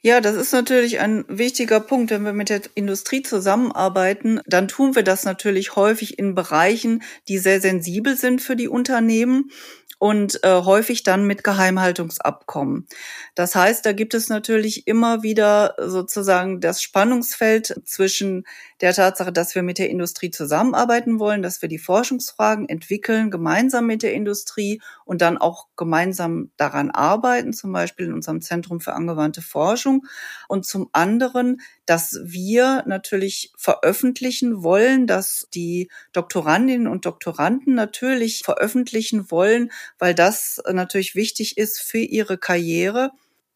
Ja, 0.01 0.21
das 0.21 0.37
ist 0.37 0.53
natürlich 0.53 1.01
ein 1.01 1.25
wichtiger 1.27 1.81
Punkt. 1.81 2.11
Wenn 2.11 2.23
wir 2.23 2.31
mit 2.31 2.47
der 2.47 2.61
Industrie 2.73 3.21
zusammenarbeiten, 3.21 4.39
dann 4.45 4.69
tun 4.69 4.95
wir 4.95 5.03
das 5.03 5.25
natürlich 5.25 5.75
häufig 5.75 6.17
in 6.17 6.35
Bereichen, 6.35 7.03
die 7.27 7.37
sehr 7.37 7.59
sensibel 7.59 8.15
sind 8.15 8.41
für 8.41 8.55
die 8.55 8.69
Unternehmen 8.69 9.51
und 9.99 10.43
äh, 10.43 10.61
häufig 10.63 11.03
dann 11.03 11.25
mit 11.25 11.43
Geheimhaltungsabkommen. 11.43 12.87
Das 13.35 13.53
heißt, 13.53 13.85
da 13.85 13.91
gibt 13.91 14.13
es 14.13 14.29
natürlich 14.29 14.87
immer 14.87 15.23
wieder 15.23 15.75
sozusagen 15.77 16.61
das 16.61 16.81
Spannungsfeld 16.81 17.81
zwischen 17.85 18.45
der 18.81 18.93
Tatsache, 18.93 19.33
dass 19.33 19.55
wir 19.55 19.63
mit 19.63 19.77
der 19.77 19.89
Industrie 19.89 20.31
zusammenarbeiten 20.31 21.19
wollen, 21.19 21.41
dass 21.41 21.61
wir 21.61 21.69
die 21.69 21.77
Forschungsfragen 21.77 22.69
entwickeln, 22.69 23.29
gemeinsam 23.29 23.85
mit 23.85 24.03
der 24.03 24.13
Industrie 24.13 24.81
und 25.05 25.21
dann 25.21 25.37
auch 25.37 25.67
gemeinsam 25.75 26.51
daran 26.55 26.89
arbeiten, 26.89 27.51
zum 27.51 27.73
Beispiel 27.73 28.07
in 28.07 28.13
unserem 28.13 28.41
Zentrum 28.41 28.79
für 28.79 28.93
angewandte 28.93 29.41
Forschung. 29.41 30.05
Und 30.47 30.65
zum 30.65 30.89
anderen, 30.93 31.61
dass 31.85 32.19
wir 32.23 32.83
natürlich 32.85 33.51
veröffentlichen 33.57 34.63
wollen, 34.63 35.07
dass 35.07 35.47
die 35.53 35.89
Doktorandinnen 36.13 36.87
und 36.87 37.05
Doktoranden 37.05 37.75
natürlich 37.75 38.43
veröffentlichen 38.43 39.29
wollen, 39.29 39.71
weil 39.97 40.15
das 40.15 40.61
natürlich 40.71 41.15
wichtig 41.15 41.57
ist 41.57 41.79
für 41.79 41.99
ihre 41.99 42.37
Karriere. 42.37 43.11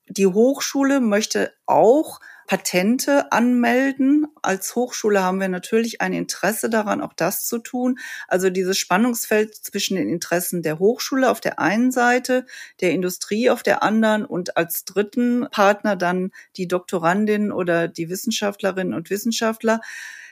Die 0.10 0.28
Hochschule 0.28 1.00
möchte 1.00 1.54
auch 1.66 2.20
Patente 2.48 3.32
anmelden. 3.32 4.28
Als 4.42 4.76
Hochschule 4.76 5.24
haben 5.24 5.40
wir 5.40 5.50
natürlich 5.50 6.02
ein 6.02 6.14
Interesse 6.14 6.70
daran, 6.70 7.02
auch 7.02 7.14
das 7.14 7.46
zu 7.46 7.60
tun. 7.60 8.00
Also 8.28 8.50
dieses 8.50 8.78
Spannungsfeld 8.78 9.56
zwischen 9.56 9.96
den 9.96 10.10
Interessen 10.10 10.62
der 10.62 10.80
Hochschule 10.80 11.30
auf 11.30 11.42
der 11.42 11.60
einen 11.60 11.92
Seite, 11.92 12.46
der 12.82 12.92
Industrie 12.92 13.50
auf 13.50 13.64
der 13.64 13.84
anderen 13.84 14.26
und 14.26 14.58
als 14.58 14.86
dritten 14.86 15.48
Partner 15.52 15.96
dann 15.96 16.32
die 16.58 16.68
Doktorandin 16.68 17.52
oder 17.52 17.88
die 17.88 18.10
Wissenschaftlerinnen 18.10 18.94
und 18.94 19.10
Wissenschaftler. 19.10 19.82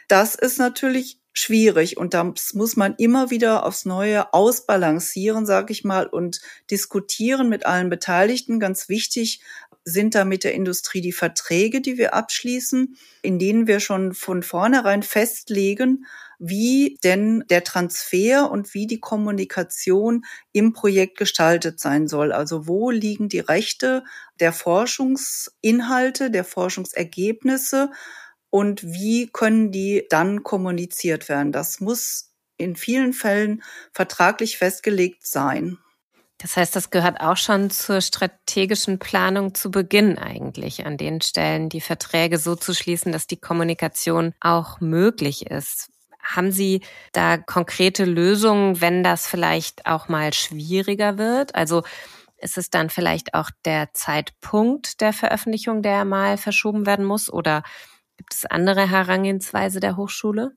Das 0.08 0.36
ist 0.36 0.60
natürlich 0.60 1.22
schwierig 1.34 1.98
und 1.98 2.14
das 2.14 2.54
muss 2.54 2.76
man 2.76 2.96
immer 2.98 3.30
wieder 3.30 3.66
aufs 3.66 3.86
Neue 3.86 4.34
ausbalancieren, 4.34 5.46
sage 5.46 5.72
ich 5.72 5.84
mal, 5.84 6.06
und 6.08 6.42
diskutieren 6.70 7.48
mit 7.48 7.66
allen 7.66 7.90
Beteiligten. 7.90 8.60
Ganz 8.60 8.90
wichtig 8.90 9.42
sind 9.84 10.16
da 10.16 10.26
mit 10.26 10.44
der 10.44 10.54
Industrie 10.54 11.02
die 11.02 11.12
Verträge, 11.12 11.82
die 11.82 11.98
wir 11.98 12.14
abschließen, 12.14 12.96
in 13.22 13.40
denen 13.40 13.68
wir 13.68 13.80
schon 13.80 14.14
von 14.14 14.44
vornherein 14.44 15.04
festlegen, 15.04 16.06
wie 16.40 16.98
denn 17.04 17.44
der 17.50 17.64
Transfer 17.64 18.50
und 18.50 18.74
wie 18.74 18.88
die 18.88 19.00
Kommunikation 19.00 20.26
im 20.52 20.74
Projekt 20.74 21.18
gestaltet 21.18 21.80
sein 21.80 22.08
soll. 22.08 22.32
Also 22.32 22.68
wo 22.68 22.92
liegen 22.92 23.30
die 23.30 23.40
Rechte 23.40 24.04
der 24.40 24.54
Forschungsinhalte, 24.54 26.32
der 26.32 26.44
Forschungsergebnisse 26.44 27.92
und 28.50 28.84
wie 28.84 29.28
können 29.32 29.72
die 29.72 30.06
dann 30.10 30.44
kommuniziert 30.44 31.30
werden. 31.30 31.52
Das 31.52 31.80
muss 31.80 32.32
in 32.58 32.76
vielen 32.76 33.14
Fällen 33.14 33.64
vertraglich 33.94 34.58
festgelegt 34.58 35.26
sein. 35.26 35.78
Das 36.42 36.58
heißt, 36.58 36.76
das 36.76 36.90
gehört 36.90 37.22
auch 37.22 37.38
schon 37.38 37.70
zur 37.70 38.02
strategischen 38.02 38.98
Planung 38.98 39.54
zu 39.54 39.70
Beginn 39.70 40.18
eigentlich, 40.18 40.88
an 40.88 40.98
den 40.98 41.22
Stellen 41.22 41.70
die 41.70 41.82
Verträge 41.82 42.40
so 42.40 42.56
zu 42.56 42.74
schließen, 42.74 43.12
dass 43.12 43.28
die 43.28 43.40
Kommunikation 43.40 44.34
auch 44.40 44.80
möglich 44.80 45.46
ist. 45.52 45.92
Haben 46.24 46.52
Sie 46.52 46.82
da 47.12 47.38
konkrete 47.38 48.06
Lösungen, 48.06 48.82
wenn 48.82 49.04
das 49.04 49.28
vielleicht 49.28 49.86
auch 49.86 50.08
mal 50.08 50.34
schwieriger 50.34 51.20
wird? 51.20 51.54
Also 51.54 51.84
ist 52.38 52.58
es 52.58 52.72
dann 52.72 52.90
vielleicht 52.90 53.36
auch 53.36 53.52
der 53.66 53.94
Zeitpunkt 53.94 55.00
der 55.02 55.14
Veröffentlichung, 55.14 55.84
der 55.84 56.06
mal 56.06 56.38
verschoben 56.38 56.88
werden 56.88 57.06
muss? 57.06 57.32
Oder 57.32 57.62
gibt 58.18 58.34
es 58.34 58.46
andere 58.46 58.90
Herangehensweise 58.90 59.80
der 59.80 59.96
Hochschule? 59.96 60.56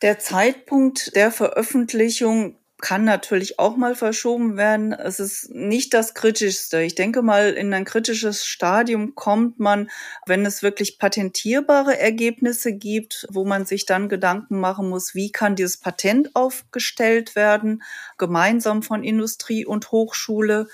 Der 0.00 0.18
Zeitpunkt 0.18 1.14
der 1.14 1.30
Veröffentlichung 1.30 2.58
kann 2.78 3.04
natürlich 3.04 3.58
auch 3.58 3.76
mal 3.76 3.94
verschoben 3.94 4.56
werden. 4.56 4.92
Es 4.92 5.18
ist 5.18 5.50
nicht 5.50 5.94
das 5.94 6.12
Kritischste. 6.12 6.82
Ich 6.82 6.94
denke 6.94 7.22
mal, 7.22 7.52
in 7.52 7.72
ein 7.72 7.86
kritisches 7.86 8.44
Stadium 8.44 9.14
kommt 9.14 9.58
man, 9.58 9.88
wenn 10.26 10.44
es 10.44 10.62
wirklich 10.62 10.98
patentierbare 10.98 11.98
Ergebnisse 11.98 12.74
gibt, 12.74 13.26
wo 13.30 13.44
man 13.44 13.64
sich 13.64 13.86
dann 13.86 14.08
Gedanken 14.08 14.60
machen 14.60 14.90
muss, 14.90 15.14
wie 15.14 15.32
kann 15.32 15.56
dieses 15.56 15.78
Patent 15.78 16.36
aufgestellt 16.36 17.34
werden, 17.34 17.82
gemeinsam 18.18 18.82
von 18.82 19.02
Industrie 19.02 19.64
und 19.64 19.90
Hochschule 19.90 20.68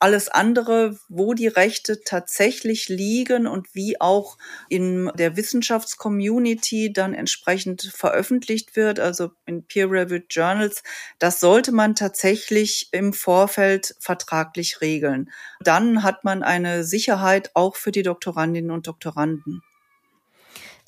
alles 0.00 0.28
andere, 0.28 0.98
wo 1.08 1.34
die 1.34 1.48
Rechte 1.48 2.02
tatsächlich 2.02 2.88
liegen 2.88 3.46
und 3.46 3.74
wie 3.74 4.00
auch 4.00 4.38
in 4.68 5.10
der 5.14 5.36
Wissenschaftscommunity 5.36 6.92
dann 6.92 7.14
entsprechend 7.14 7.82
veröffentlicht 7.82 8.76
wird, 8.76 9.00
also 9.00 9.30
in 9.46 9.64
Peer-Reviewed 9.64 10.26
Journals, 10.30 10.82
das 11.18 11.40
sollte 11.40 11.72
man 11.72 11.94
tatsächlich 11.94 12.88
im 12.92 13.12
Vorfeld 13.12 13.96
vertraglich 13.98 14.80
regeln. 14.80 15.30
Dann 15.60 16.02
hat 16.02 16.24
man 16.24 16.42
eine 16.42 16.84
Sicherheit 16.84 17.50
auch 17.54 17.76
für 17.76 17.90
die 17.90 18.02
Doktorandinnen 18.02 18.70
und 18.70 18.86
Doktoranden. 18.86 19.62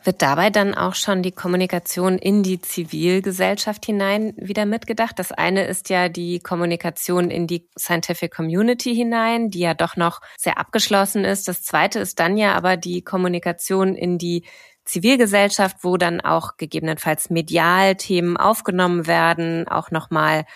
Wird 0.02 0.22
dabei 0.22 0.48
dann 0.48 0.74
auch 0.74 0.94
schon 0.94 1.22
die 1.22 1.32
Kommunikation 1.32 2.16
in 2.16 2.42
die 2.42 2.60
Zivilgesellschaft 2.60 3.84
hinein 3.84 4.32
wieder 4.38 4.64
mitgedacht? 4.64 5.18
Das 5.18 5.30
eine 5.30 5.64
ist 5.66 5.90
ja 5.90 6.08
die 6.08 6.40
Kommunikation 6.40 7.30
in 7.30 7.46
die 7.46 7.68
Scientific 7.78 8.34
Community 8.34 8.94
hinein, 8.94 9.50
die 9.50 9.58
ja 9.60 9.74
doch 9.74 9.96
noch 9.96 10.22
sehr 10.38 10.58
abgeschlossen 10.58 11.26
ist. 11.26 11.48
Das 11.48 11.62
zweite 11.62 11.98
ist 11.98 12.18
dann 12.18 12.38
ja 12.38 12.54
aber 12.54 12.78
die 12.78 13.02
Kommunikation 13.02 13.94
in 13.94 14.16
die 14.16 14.46
Zivilgesellschaft, 14.86 15.78
wo 15.82 15.98
dann 15.98 16.22
auch 16.22 16.56
gegebenenfalls 16.56 17.28
medial 17.28 17.94
Themen 17.96 18.38
aufgenommen 18.38 19.06
werden, 19.06 19.68
auch 19.68 19.90
nochmal 19.90 20.46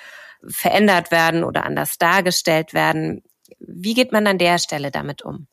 verändert 0.46 1.10
werden 1.10 1.44
oder 1.44 1.64
anders 1.64 1.98
dargestellt 1.98 2.72
werden. 2.72 3.22
Wie 3.58 3.92
geht 3.92 4.10
man 4.10 4.26
an 4.26 4.38
der 4.38 4.58
Stelle 4.58 4.90
damit 4.90 5.22
um? 5.22 5.48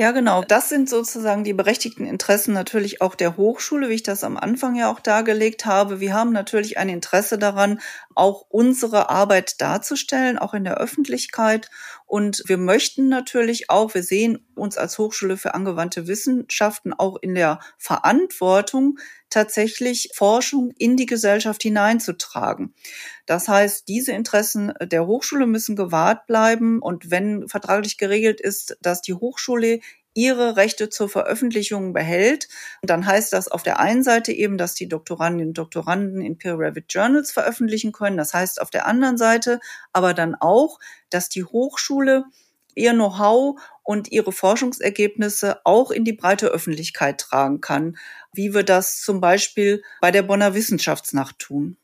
Ja, 0.00 0.12
genau. 0.12 0.42
Das 0.42 0.68
sind 0.68 0.88
sozusagen 0.88 1.42
die 1.42 1.52
berechtigten 1.52 2.06
Interessen 2.06 2.52
natürlich 2.54 3.02
auch 3.02 3.16
der 3.16 3.36
Hochschule, 3.36 3.88
wie 3.88 3.94
ich 3.94 4.04
das 4.04 4.22
am 4.22 4.36
Anfang 4.36 4.76
ja 4.76 4.88
auch 4.92 5.00
dargelegt 5.00 5.66
habe. 5.66 5.98
Wir 5.98 6.14
haben 6.14 6.30
natürlich 6.32 6.78
ein 6.78 6.88
Interesse 6.88 7.36
daran, 7.36 7.80
auch 8.14 8.44
unsere 8.48 9.10
Arbeit 9.10 9.60
darzustellen, 9.60 10.38
auch 10.38 10.54
in 10.54 10.62
der 10.62 10.76
Öffentlichkeit. 10.78 11.68
Und 12.08 12.42
wir 12.46 12.56
möchten 12.56 13.10
natürlich 13.10 13.68
auch, 13.68 13.92
wir 13.92 14.02
sehen 14.02 14.38
uns 14.54 14.78
als 14.78 14.96
Hochschule 14.96 15.36
für 15.36 15.52
angewandte 15.52 16.06
Wissenschaften 16.06 16.94
auch 16.94 17.18
in 17.20 17.34
der 17.34 17.60
Verantwortung, 17.76 18.98
tatsächlich 19.28 20.08
Forschung 20.14 20.72
in 20.78 20.96
die 20.96 21.04
Gesellschaft 21.04 21.62
hineinzutragen. 21.62 22.74
Das 23.26 23.46
heißt, 23.46 23.88
diese 23.88 24.12
Interessen 24.12 24.72
der 24.80 25.06
Hochschule 25.06 25.46
müssen 25.46 25.76
gewahrt 25.76 26.26
bleiben. 26.26 26.80
Und 26.80 27.10
wenn 27.10 27.46
vertraglich 27.46 27.98
geregelt 27.98 28.40
ist, 28.40 28.78
dass 28.80 29.02
die 29.02 29.12
Hochschule 29.12 29.80
ihre 30.18 30.56
Rechte 30.56 30.88
zur 30.88 31.08
Veröffentlichung 31.08 31.92
behält. 31.92 32.48
dann 32.82 33.06
heißt 33.06 33.32
das 33.32 33.46
auf 33.46 33.62
der 33.62 33.78
einen 33.78 34.02
Seite 34.02 34.32
eben, 34.32 34.58
dass 34.58 34.74
die 34.74 34.88
Doktorandinnen 34.88 35.50
und 35.50 35.58
Doktoranden 35.58 36.20
in 36.22 36.36
Peer-Reviewed 36.36 36.92
Journals 36.92 37.30
veröffentlichen 37.30 37.92
können. 37.92 38.16
Das 38.16 38.34
heißt 38.34 38.60
auf 38.60 38.70
der 38.70 38.86
anderen 38.86 39.16
Seite 39.16 39.60
aber 39.92 40.14
dann 40.14 40.34
auch, 40.34 40.80
dass 41.08 41.28
die 41.28 41.44
Hochschule 41.44 42.24
ihr 42.74 42.94
Know-how 42.94 43.60
und 43.84 44.10
ihre 44.10 44.32
Forschungsergebnisse 44.32 45.60
auch 45.64 45.92
in 45.92 46.04
die 46.04 46.14
breite 46.14 46.48
Öffentlichkeit 46.48 47.20
tragen 47.20 47.60
kann, 47.60 47.96
wie 48.32 48.54
wir 48.54 48.64
das 48.64 49.00
zum 49.00 49.20
Beispiel 49.20 49.84
bei 50.00 50.10
der 50.10 50.22
Bonner 50.22 50.54
Wissenschaftsnacht 50.54 51.38
tun. 51.38 51.76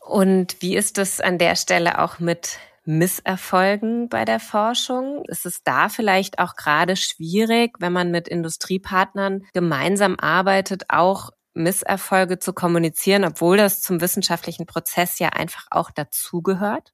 Und 0.00 0.56
wie 0.60 0.74
ist 0.74 0.96
es 0.96 1.20
an 1.20 1.36
der 1.36 1.56
Stelle 1.56 1.98
auch 1.98 2.18
mit 2.18 2.58
Misserfolgen 2.84 4.08
bei 4.08 4.24
der 4.24 4.40
Forschung? 4.40 5.24
Ist 5.28 5.46
es 5.46 5.62
da 5.62 5.88
vielleicht 5.88 6.38
auch 6.38 6.56
gerade 6.56 6.96
schwierig, 6.96 7.76
wenn 7.80 7.92
man 7.92 8.10
mit 8.10 8.28
Industriepartnern 8.28 9.46
gemeinsam 9.52 10.16
arbeitet, 10.18 10.84
auch 10.88 11.30
Misserfolge 11.54 12.38
zu 12.38 12.52
kommunizieren, 12.52 13.24
obwohl 13.24 13.56
das 13.56 13.80
zum 13.80 14.00
wissenschaftlichen 14.00 14.66
Prozess 14.66 15.18
ja 15.18 15.30
einfach 15.30 15.66
auch 15.70 15.90
dazugehört? 15.90 16.92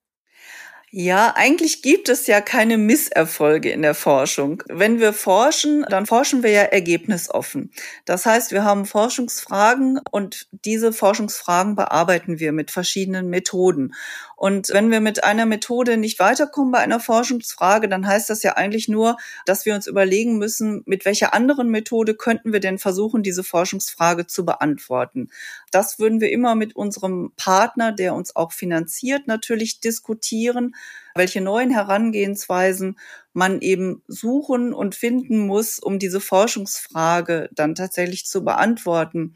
Ja, 0.92 1.35
eigentlich 1.37 1.82
gibt 1.82 2.09
es 2.09 2.26
ja 2.26 2.40
keine 2.40 2.76
Misserfolge 2.76 3.70
in 3.70 3.82
der 3.82 3.94
Forschung. 3.94 4.64
Wenn 4.66 4.99
wir 4.99 5.12
forschen, 5.12 5.85
dann 5.88 6.04
forschen 6.04 6.42
wir 6.42 6.50
ja 6.50 6.62
ergebnisoffen. 6.62 7.70
Das 8.06 8.26
heißt, 8.26 8.50
wir 8.50 8.64
haben 8.64 8.87
Forschungsfragen 8.87 10.00
und 10.11 10.49
diese 10.50 10.92
Forschungsfragen 10.92 11.76
bearbeiten 11.76 12.40
wir 12.40 12.50
mit 12.50 12.73
verschiedenen 12.73 13.28
Methoden. 13.28 13.94
Und 14.40 14.70
wenn 14.70 14.90
wir 14.90 15.00
mit 15.02 15.23
einer 15.23 15.44
Methode 15.44 15.99
nicht 15.99 16.18
weiterkommen 16.18 16.73
bei 16.73 16.78
einer 16.78 16.99
Forschungsfrage, 16.99 17.90
dann 17.90 18.06
heißt 18.06 18.30
das 18.30 18.42
ja 18.42 18.54
eigentlich 18.54 18.88
nur, 18.88 19.18
dass 19.44 19.66
wir 19.66 19.75
uns 19.75 19.87
überlegen 19.87 20.38
müssen, 20.38 20.82
mit 20.87 21.04
welcher 21.04 21.35
anderen 21.35 21.68
Methode 21.68 22.14
könnten 22.14 22.50
wir 22.50 22.61
denn 22.61 22.78
versuchen, 22.78 23.23
diese 23.23 23.44
Forschungsfrage 23.44 24.26
zu 24.26 24.47
beantworten. 24.47 25.28
Das 25.73 25.99
würden 25.99 26.23
wir 26.23 26.32
immer 26.32 26.54
mit 26.54 26.75
unserem 26.75 27.35
Partner, 27.37 27.92
der 27.92 28.14
uns 28.14 28.35
auch 28.35 28.52
finanziert, 28.52 29.26
natürlich 29.26 29.80
diskutieren, 29.80 30.75
welche 31.14 31.42
neuen 31.42 31.70
Herangehensweisen 31.70 32.99
man 33.35 33.61
eben 33.61 34.02
suchen 34.09 34.73
und 34.73 34.94
finden 34.94 35.47
muss, 35.47 35.78
um 35.78 35.99
diese 35.99 36.23
Forschungsfrage 36.23 37.50
dann 37.52 37.75
tatsächlich 37.75 38.25
zu 38.25 38.42
beantworten. 38.42 39.35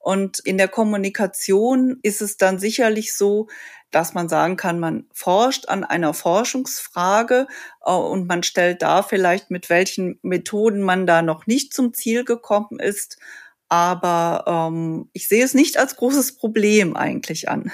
Und 0.00 0.38
in 0.40 0.58
der 0.58 0.68
Kommunikation 0.68 1.98
ist 2.02 2.20
es 2.20 2.36
dann 2.36 2.58
sicherlich 2.58 3.16
so, 3.16 3.48
dass 3.94 4.14
man 4.14 4.28
sagen 4.28 4.56
kann, 4.56 4.80
man 4.80 5.06
forscht 5.12 5.68
an 5.68 5.84
einer 5.84 6.14
Forschungsfrage 6.14 7.46
äh, 7.84 7.92
und 7.92 8.26
man 8.26 8.42
stellt 8.42 8.82
da 8.82 9.02
vielleicht, 9.02 9.50
mit 9.50 9.70
welchen 9.70 10.18
Methoden 10.22 10.82
man 10.82 11.06
da 11.06 11.22
noch 11.22 11.46
nicht 11.46 11.72
zum 11.72 11.94
Ziel 11.94 12.24
gekommen 12.24 12.80
ist. 12.80 13.18
Aber 13.68 14.44
ähm, 14.46 15.08
ich 15.12 15.28
sehe 15.28 15.44
es 15.44 15.54
nicht 15.54 15.78
als 15.78 15.96
großes 15.96 16.36
Problem 16.36 16.96
eigentlich 16.96 17.48
an. 17.48 17.72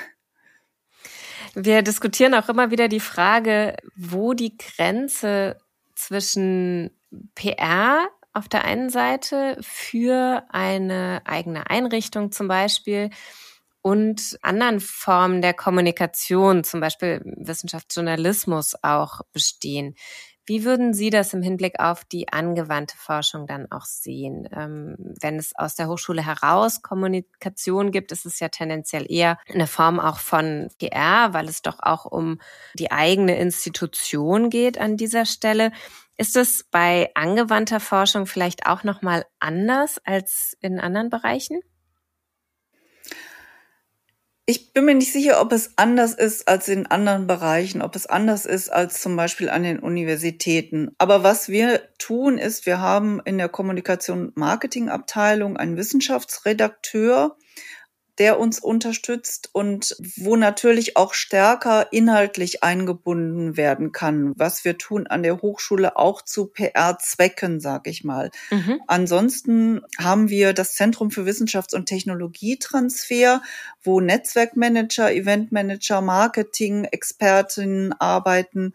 Wir 1.54 1.82
diskutieren 1.82 2.34
auch 2.34 2.48
immer 2.48 2.70
wieder 2.70 2.88
die 2.88 3.00
Frage, 3.00 3.76
wo 3.96 4.34
die 4.34 4.56
Grenze 4.56 5.58
zwischen 5.94 6.90
PR 7.34 8.08
auf 8.32 8.48
der 8.48 8.64
einen 8.64 8.90
Seite 8.90 9.56
für 9.60 10.44
eine 10.50 11.22
eigene 11.24 11.68
Einrichtung 11.68 12.30
zum 12.30 12.46
Beispiel 12.46 13.10
und 13.82 14.38
anderen 14.42 14.80
Formen 14.80 15.42
der 15.42 15.54
Kommunikation, 15.54 16.64
zum 16.64 16.80
Beispiel 16.80 17.22
Wissenschaftsjournalismus 17.24 18.74
auch 18.82 19.20
bestehen. 19.32 19.94
Wie 20.46 20.64
würden 20.64 20.94
Sie 20.94 21.10
das 21.10 21.32
im 21.32 21.42
Hinblick 21.42 21.78
auf 21.78 22.04
die 22.04 22.32
angewandte 22.32 22.96
Forschung 22.96 23.46
dann 23.46 23.70
auch 23.70 23.84
sehen? 23.84 24.48
Ähm, 24.52 24.96
wenn 24.98 25.38
es 25.38 25.54
aus 25.54 25.76
der 25.76 25.86
Hochschule 25.86 26.26
heraus 26.26 26.82
Kommunikation 26.82 27.92
gibt, 27.92 28.10
ist 28.10 28.26
es 28.26 28.40
ja 28.40 28.48
tendenziell 28.48 29.06
eher 29.08 29.38
eine 29.48 29.68
Form 29.68 30.00
auch 30.00 30.18
von 30.18 30.68
PR, 30.78 31.34
weil 31.34 31.48
es 31.48 31.62
doch 31.62 31.78
auch 31.80 32.04
um 32.04 32.40
die 32.74 32.90
eigene 32.90 33.38
Institution 33.38 34.50
geht 34.50 34.76
an 34.78 34.96
dieser 34.96 35.24
Stelle. 35.24 35.70
Ist 36.16 36.36
es 36.36 36.64
bei 36.64 37.10
angewandter 37.14 37.78
Forschung 37.78 38.26
vielleicht 38.26 38.66
auch 38.66 38.82
noch 38.82 39.02
mal 39.02 39.24
anders 39.38 40.00
als 40.04 40.56
in 40.60 40.80
anderen 40.80 41.10
Bereichen? 41.10 41.60
Ich 44.50 44.72
bin 44.72 44.84
mir 44.84 44.96
nicht 44.96 45.12
sicher, 45.12 45.40
ob 45.40 45.52
es 45.52 45.74
anders 45.76 46.12
ist 46.12 46.48
als 46.48 46.66
in 46.66 46.86
anderen 46.86 47.28
Bereichen, 47.28 47.82
ob 47.82 47.94
es 47.94 48.06
anders 48.06 48.46
ist 48.46 48.68
als 48.68 49.00
zum 49.00 49.14
Beispiel 49.14 49.48
an 49.48 49.62
den 49.62 49.78
Universitäten. 49.78 50.90
Aber 50.98 51.22
was 51.22 51.50
wir 51.50 51.82
tun, 51.98 52.36
ist, 52.36 52.66
wir 52.66 52.80
haben 52.80 53.20
in 53.24 53.38
der 53.38 53.48
Kommunikation 53.48 54.32
Marketing 54.34 54.88
Abteilung 54.88 55.56
einen 55.56 55.76
Wissenschaftsredakteur, 55.76 57.36
der 58.20 58.38
uns 58.38 58.60
unterstützt 58.60 59.48
und 59.54 59.96
wo 60.18 60.36
natürlich 60.36 60.98
auch 60.98 61.14
stärker 61.14 61.90
inhaltlich 61.90 62.62
eingebunden 62.62 63.56
werden 63.56 63.92
kann, 63.92 64.34
was 64.36 64.62
wir 64.62 64.76
tun 64.76 65.06
an 65.06 65.22
der 65.22 65.40
Hochschule 65.40 65.96
auch 65.96 66.20
zu 66.20 66.44
PR-Zwecken, 66.44 67.60
sag 67.60 67.86
ich 67.86 68.04
mal. 68.04 68.30
Mhm. 68.50 68.82
Ansonsten 68.86 69.80
haben 69.98 70.28
wir 70.28 70.52
das 70.52 70.74
Zentrum 70.74 71.10
für 71.10 71.24
Wissenschafts- 71.24 71.74
und 71.74 71.86
Technologietransfer, 71.86 73.40
wo 73.82 74.00
Netzwerkmanager, 74.00 75.10
Eventmanager, 75.10 76.02
Marketing, 76.02 76.84
Expertinnen 76.84 77.94
arbeiten 77.98 78.74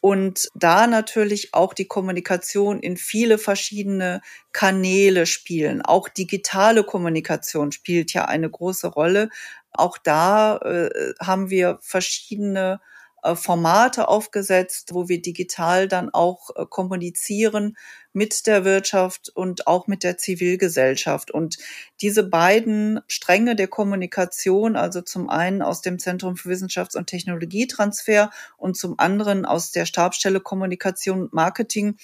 und 0.00 0.48
da 0.54 0.86
natürlich 0.86 1.52
auch 1.52 1.74
die 1.74 1.86
Kommunikation 1.86 2.80
in 2.80 2.96
viele 2.96 3.38
verschiedene 3.38 4.22
Kanäle 4.52 5.26
spielen. 5.26 5.82
Auch 5.82 6.08
digitale 6.08 6.84
Kommunikation 6.84 7.72
spielt 7.72 8.12
ja 8.12 8.24
eine 8.24 8.48
große 8.48 8.88
Rolle. 8.88 9.28
Auch 9.72 9.98
da 9.98 10.56
äh, 10.58 11.12
haben 11.20 11.50
wir 11.50 11.78
verschiedene 11.82 12.80
äh, 13.22 13.34
Formate 13.34 14.08
aufgesetzt, 14.08 14.90
wo 14.92 15.08
wir 15.08 15.20
digital 15.20 15.88
dann 15.88 16.10
auch 16.10 16.50
äh, 16.56 16.64
kommunizieren 16.68 17.76
mit 18.12 18.46
der 18.46 18.64
Wirtschaft 18.64 19.30
und 19.34 19.66
auch 19.66 19.86
mit 19.86 20.02
der 20.02 20.18
Zivilgesellschaft. 20.18 21.30
Und 21.30 21.58
diese 22.00 22.24
beiden 22.24 23.00
Stränge 23.06 23.54
der 23.54 23.68
Kommunikation, 23.68 24.76
also 24.76 25.00
zum 25.00 25.28
einen 25.28 25.62
aus 25.62 25.80
dem 25.80 25.98
Zentrum 25.98 26.36
für 26.36 26.50
Wissenschafts- 26.50 26.96
und 26.96 27.06
Technologietransfer 27.06 28.30
und 28.56 28.76
zum 28.76 28.98
anderen 28.98 29.44
aus 29.44 29.70
der 29.70 29.86
Stabstelle 29.86 30.40
Kommunikation 30.40 31.22
und 31.22 31.32
Marketing, 31.32 31.96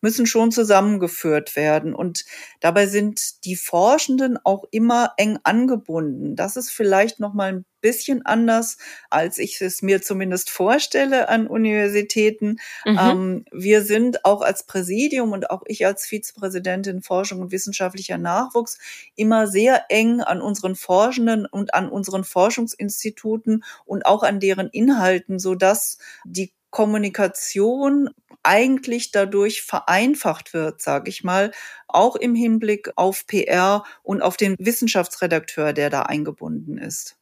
müssen 0.00 0.26
schon 0.26 0.52
zusammengeführt 0.52 1.56
werden. 1.56 1.94
Und 1.94 2.24
dabei 2.60 2.86
sind 2.86 3.44
die 3.44 3.56
Forschenden 3.56 4.38
auch 4.44 4.64
immer 4.70 5.14
eng 5.16 5.38
angebunden. 5.42 6.36
Das 6.36 6.56
ist 6.56 6.70
vielleicht 6.70 7.18
noch 7.18 7.34
mal 7.34 7.52
ein 7.52 7.64
bisschen 7.80 8.24
anders, 8.26 8.76
als 9.10 9.38
ich 9.38 9.60
es 9.60 9.82
mir 9.82 10.02
zumindest 10.02 10.50
vorstelle 10.50 11.28
an 11.28 11.46
Universitäten. 11.46 12.58
Mhm. 12.84 12.98
Ähm, 13.00 13.44
wir 13.52 13.82
sind 13.82 14.24
auch 14.24 14.42
als 14.42 14.64
Präsidium 14.64 15.32
und 15.32 15.47
auch 15.50 15.62
ich 15.66 15.86
als 15.86 16.06
Vizepräsidentin 16.06 17.02
Forschung 17.02 17.40
und 17.40 17.52
wissenschaftlicher 17.52 18.18
Nachwuchs 18.18 18.78
immer 19.16 19.46
sehr 19.46 19.84
eng 19.88 20.20
an 20.20 20.40
unseren 20.40 20.74
Forschenden 20.74 21.46
und 21.46 21.74
an 21.74 21.88
unseren 21.88 22.24
Forschungsinstituten 22.24 23.64
und 23.84 24.06
auch 24.06 24.22
an 24.22 24.40
deren 24.40 24.68
Inhalten, 24.68 25.38
so 25.38 25.54
dass 25.54 25.98
die 26.24 26.52
Kommunikation 26.70 28.10
eigentlich 28.42 29.10
dadurch 29.10 29.62
vereinfacht 29.62 30.54
wird, 30.54 30.80
sage 30.80 31.10
ich 31.10 31.24
mal, 31.24 31.50
auch 31.86 32.16
im 32.16 32.34
Hinblick 32.34 32.92
auf 32.96 33.26
PR 33.26 33.84
und 34.02 34.22
auf 34.22 34.36
den 34.36 34.54
Wissenschaftsredakteur, 34.58 35.72
der 35.72 35.90
da 35.90 36.02
eingebunden 36.02 36.78
ist 36.78 37.17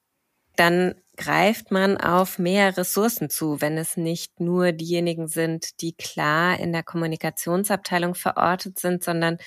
dann 0.56 0.94
greift 1.16 1.70
man 1.70 1.96
auf 1.96 2.38
mehr 2.38 2.76
Ressourcen 2.76 3.30
zu, 3.30 3.60
wenn 3.60 3.78
es 3.78 3.96
nicht 3.96 4.40
nur 4.40 4.72
diejenigen 4.72 5.28
sind, 5.28 5.80
die 5.80 5.94
klar 5.94 6.58
in 6.60 6.72
der 6.72 6.82
Kommunikationsabteilung 6.82 8.14
verortet 8.14 8.78
sind, 8.78 9.02
sondern 9.02 9.38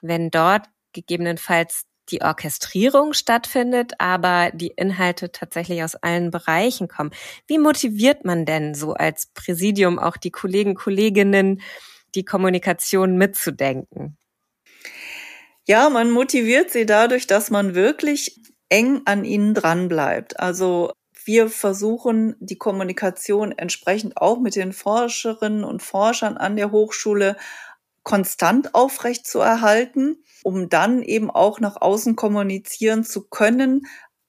wenn 0.00 0.30
dort 0.30 0.66
gegebenenfalls 0.92 1.84
die 2.10 2.22
Orchestrierung 2.22 3.12
stattfindet, 3.12 3.92
aber 3.98 4.50
die 4.52 4.72
Inhalte 4.76 5.30
tatsächlich 5.30 5.82
aus 5.84 5.94
allen 5.94 6.30
Bereichen 6.30 6.88
kommen. 6.88 7.10
Wie 7.46 7.58
motiviert 7.58 8.24
man 8.24 8.44
denn 8.46 8.74
so 8.74 8.94
als 8.94 9.28
Präsidium 9.32 9.98
auch 9.98 10.16
die 10.16 10.32
Kollegen, 10.32 10.74
Kolleginnen, 10.74 11.60
die 12.14 12.24
Kommunikation 12.24 13.16
mitzudenken? 13.16 14.16
Ja, 15.66 15.88
man 15.88 16.10
motiviert 16.10 16.70
sie 16.70 16.84
dadurch, 16.84 17.28
dass 17.28 17.50
man 17.50 17.76
wirklich 17.76 18.40
eng 18.70 19.02
an 19.04 19.24
ihnen 19.24 19.54
dran 19.54 19.88
bleibt. 19.88 20.40
Also 20.40 20.92
wir 21.24 21.50
versuchen 21.50 22.34
die 22.40 22.56
Kommunikation 22.56 23.52
entsprechend 23.52 24.16
auch 24.16 24.40
mit 24.40 24.56
den 24.56 24.72
Forscherinnen 24.72 25.64
und 25.64 25.82
Forschern 25.82 26.38
an 26.38 26.56
der 26.56 26.72
Hochschule 26.72 27.36
konstant 28.02 28.74
aufrecht 28.74 29.26
zu 29.26 29.40
erhalten, 29.40 30.24
um 30.42 30.70
dann 30.70 31.02
eben 31.02 31.30
auch 31.30 31.60
nach 31.60 31.80
außen 31.80 32.16
kommunizieren 32.16 33.04
zu 33.04 33.28
können, 33.28 33.82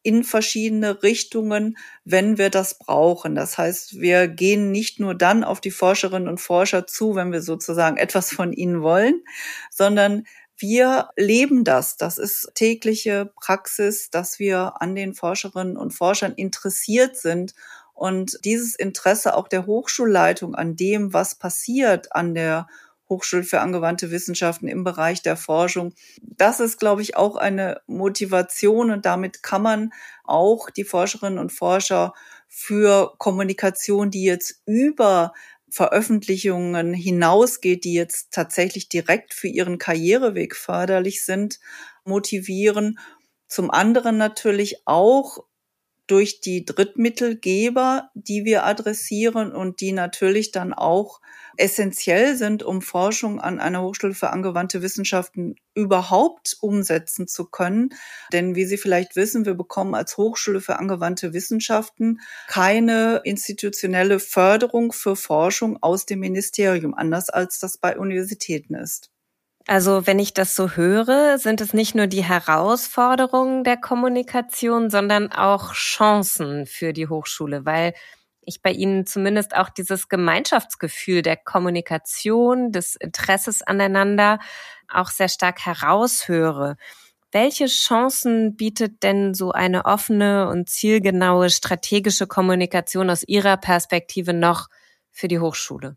in 0.04 0.24
verschiedene 0.24 1.04
Richtungen, 1.04 1.78
wenn 2.04 2.38
wir 2.38 2.50
das 2.50 2.78
brauchen. 2.80 3.36
Das 3.36 3.58
heißt, 3.58 4.00
wir 4.00 4.28
gehen 4.28 4.72
nicht 4.72 5.00
nur 5.00 5.14
dann 5.14 5.44
auf 5.44 5.62
die 5.62 5.72
Forscherinnen 5.72 6.28
und 6.28 6.40
Forscher 6.42 6.88
zu, 6.88 7.16
wenn 7.16 7.32
wir 7.32 7.42
sozusagen 7.42 7.98
etwas 7.98 8.32
von 8.34 8.52
ihnen 8.52 8.82
wollen, 8.82 9.22
sondern 9.70 10.26
wir 10.62 11.10
leben 11.16 11.64
das. 11.64 11.98
Das 11.98 12.18
ist 12.18 12.52
tägliche 12.56 13.32
Praxis, 13.36 14.10
dass 14.10 14.40
wir 14.40 14.82
an 14.82 14.96
den 14.96 15.14
Forscherinnen 15.14 15.78
und 15.78 15.92
Forschern 15.92 16.34
interessiert 16.34 17.18
sind 17.18 17.54
und 17.94 18.40
dieses 18.46 18.76
Interesse 18.76 19.36
auch 19.36 19.48
der 19.48 19.66
Hochschulleitung 19.66 20.56
an 20.56 20.76
dem, 20.76 21.14
was 21.14 21.36
passiert 21.36 22.16
an 22.16 22.34
der 22.34 22.68
Hochschule 23.10 23.44
für 23.44 23.60
angewandte 23.60 24.10
Wissenschaften 24.10 24.68
im 24.68 24.84
Bereich 24.84 25.22
der 25.22 25.36
Forschung. 25.36 25.94
Das 26.22 26.60
ist, 26.60 26.80
glaube 26.80 27.02
ich, 27.02 27.18
auch 27.18 27.36
eine 27.36 27.82
Motivation 27.86 28.90
und 28.90 29.06
damit 29.06 29.44
kann 29.44 29.62
man 29.62 29.94
auch 30.24 30.70
die 30.70 30.86
Forscherinnen 30.86 31.38
und 31.38 31.52
Forscher 31.52 32.14
für 32.48 33.14
Kommunikation, 33.18 34.10
die 34.12 34.24
jetzt 34.24 34.62
über 34.66 35.34
Veröffentlichungen 35.72 36.94
hinausgeht, 36.94 37.86
die 37.86 37.94
jetzt 37.94 38.32
tatsächlich 38.34 38.90
direkt 38.90 39.34
für 39.34 39.48
ihren 39.48 39.78
Karriereweg 39.78 40.56
förderlich 40.56 41.24
sind, 41.24 41.60
motivieren. 42.04 43.00
Zum 43.48 43.72
anderen 43.72 44.18
natürlich 44.18 44.84
auch 44.86 45.40
durch 46.12 46.42
die 46.42 46.66
Drittmittelgeber, 46.66 48.10
die 48.16 48.44
wir 48.44 48.66
adressieren 48.66 49.54
und 49.54 49.80
die 49.80 49.94
natürlich 49.94 50.52
dann 50.52 50.74
auch 50.74 51.22
essentiell 51.56 52.36
sind, 52.36 52.64
um 52.64 52.82
Forschung 52.82 53.40
an 53.40 53.60
einer 53.60 53.82
Hochschule 53.82 54.14
für 54.14 54.30
angewandte 54.30 54.82
Wissenschaften 54.82 55.56
überhaupt 55.74 56.58
umsetzen 56.60 57.28
zu 57.28 57.46
können. 57.46 57.94
Denn 58.34 58.56
wie 58.56 58.66
Sie 58.66 58.78
vielleicht 58.78 59.16
wissen, 59.16 59.46
wir 59.46 59.54
bekommen 59.54 59.96
als 59.96 60.18
Hochschule 60.18 60.60
für 60.60 60.80
angewandte 60.80 61.34
Wissenschaften 61.34 62.20
keine 62.48 63.22
institutionelle 63.24 64.20
Förderung 64.20 64.92
für 64.92 65.16
Forschung 65.16 65.78
aus 65.82 66.06
dem 66.06 66.20
Ministerium, 66.20 66.94
anders 66.94 67.30
als 67.30 67.60
das 67.60 67.78
bei 67.78 67.98
Universitäten 67.98 68.76
ist. 68.76 69.12
Also 69.72 70.06
wenn 70.06 70.20
ich 70.20 70.34
das 70.34 70.54
so 70.58 70.72
höre, 70.72 71.38
sind 71.38 71.62
es 71.62 71.74
nicht 71.74 71.96
nur 71.96 72.08
die 72.08 72.26
Herausforderungen 72.26 73.64
der 73.64 73.78
Kommunikation, 73.78 74.90
sondern 74.90 75.32
auch 75.32 75.72
Chancen 75.72 76.66
für 76.66 76.92
die 76.92 77.08
Hochschule, 77.08 77.64
weil 77.66 77.94
ich 78.42 78.62
bei 78.62 78.72
Ihnen 78.74 79.06
zumindest 79.06 79.56
auch 79.56 79.70
dieses 79.70 80.10
Gemeinschaftsgefühl 80.10 81.22
der 81.22 81.38
Kommunikation, 81.38 82.74
des 82.74 82.98
Interesses 82.98 83.62
aneinander 83.62 84.40
auch 84.90 85.10
sehr 85.10 85.30
stark 85.30 85.66
heraushöre. 85.66 86.76
Welche 87.32 87.68
Chancen 87.68 88.58
bietet 88.58 89.04
denn 89.04 89.34
so 89.34 89.54
eine 89.54 89.86
offene 89.86 90.50
und 90.50 90.68
zielgenaue 90.68 91.50
strategische 91.50 92.28
Kommunikation 92.28 93.10
aus 93.10 93.24
Ihrer 93.26 93.56
Perspektive 93.56 94.34
noch 94.34 94.68
für 95.12 95.30
die 95.30 95.40
Hochschule? 95.40 95.96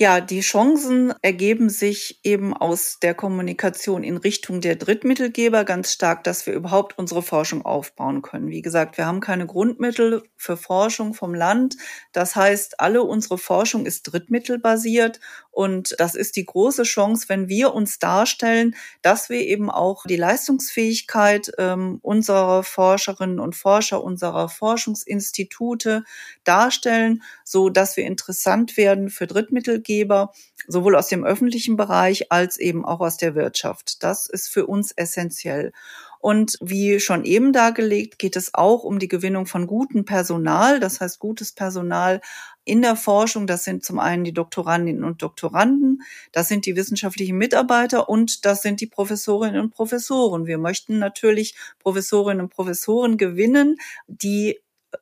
Ja, 0.00 0.20
die 0.20 0.40
Chancen 0.42 1.12
ergeben 1.22 1.68
sich 1.70 2.20
eben 2.22 2.54
aus 2.56 2.98
der 3.02 3.14
Kommunikation 3.14 4.04
in 4.04 4.16
Richtung 4.16 4.60
der 4.60 4.76
Drittmittelgeber 4.76 5.64
ganz 5.64 5.92
stark, 5.92 6.22
dass 6.22 6.46
wir 6.46 6.54
überhaupt 6.54 6.96
unsere 6.98 7.20
Forschung 7.20 7.64
aufbauen 7.64 8.22
können. 8.22 8.46
Wie 8.48 8.62
gesagt, 8.62 8.96
wir 8.96 9.06
haben 9.06 9.18
keine 9.20 9.46
Grundmittel 9.46 10.22
für 10.36 10.56
Forschung 10.56 11.14
vom 11.14 11.34
Land. 11.34 11.76
Das 12.12 12.36
heißt, 12.36 12.78
alle 12.78 13.02
unsere 13.02 13.38
Forschung 13.38 13.86
ist 13.86 14.04
drittmittelbasiert 14.04 15.18
und 15.58 15.96
das 15.98 16.14
ist 16.14 16.36
die 16.36 16.44
große 16.44 16.84
Chance, 16.84 17.28
wenn 17.28 17.48
wir 17.48 17.74
uns 17.74 17.98
darstellen, 17.98 18.76
dass 19.02 19.28
wir 19.28 19.40
eben 19.40 19.72
auch 19.72 20.04
die 20.04 20.14
Leistungsfähigkeit 20.14 21.50
ähm, 21.58 21.98
unserer 22.00 22.62
Forscherinnen 22.62 23.40
und 23.40 23.56
Forscher, 23.56 24.04
unserer 24.04 24.48
Forschungsinstitute 24.48 26.04
darstellen, 26.44 27.24
so 27.42 27.70
dass 27.70 27.96
wir 27.96 28.04
interessant 28.04 28.76
werden 28.76 29.10
für 29.10 29.26
Drittmittelgeber, 29.26 30.32
sowohl 30.68 30.94
aus 30.94 31.08
dem 31.08 31.24
öffentlichen 31.24 31.76
Bereich 31.76 32.30
als 32.30 32.56
eben 32.56 32.84
auch 32.84 33.00
aus 33.00 33.16
der 33.16 33.34
Wirtschaft. 33.34 34.04
Das 34.04 34.28
ist 34.28 34.46
für 34.50 34.64
uns 34.64 34.92
essentiell. 34.92 35.72
Und 36.20 36.56
wie 36.60 36.98
schon 36.98 37.24
eben 37.24 37.52
dargelegt, 37.52 38.18
geht 38.18 38.36
es 38.36 38.52
auch 38.54 38.82
um 38.82 38.98
die 38.98 39.08
Gewinnung 39.08 39.46
von 39.46 39.66
gutem 39.66 40.04
Personal. 40.04 40.80
Das 40.80 41.00
heißt, 41.00 41.20
gutes 41.20 41.52
Personal 41.52 42.20
in 42.68 42.82
der 42.82 42.96
Forschung. 42.96 43.46
Das 43.46 43.64
sind 43.64 43.84
zum 43.84 43.98
einen 43.98 44.24
die 44.24 44.32
Doktorandinnen 44.32 45.04
und 45.04 45.22
Doktoranden, 45.22 46.02
das 46.32 46.48
sind 46.48 46.66
die 46.66 46.76
wissenschaftlichen 46.76 47.36
Mitarbeiter 47.36 48.08
und 48.08 48.44
das 48.44 48.62
sind 48.62 48.80
die 48.80 48.86
Professorinnen 48.86 49.60
und 49.60 49.70
Professoren. 49.70 50.46
Wir 50.46 50.58
möchten 50.58 50.98
natürlich 50.98 51.54
Professorinnen 51.78 52.42
und 52.42 52.50
Professoren 52.50 53.16
gewinnen, 53.16 53.78
die 54.06 54.60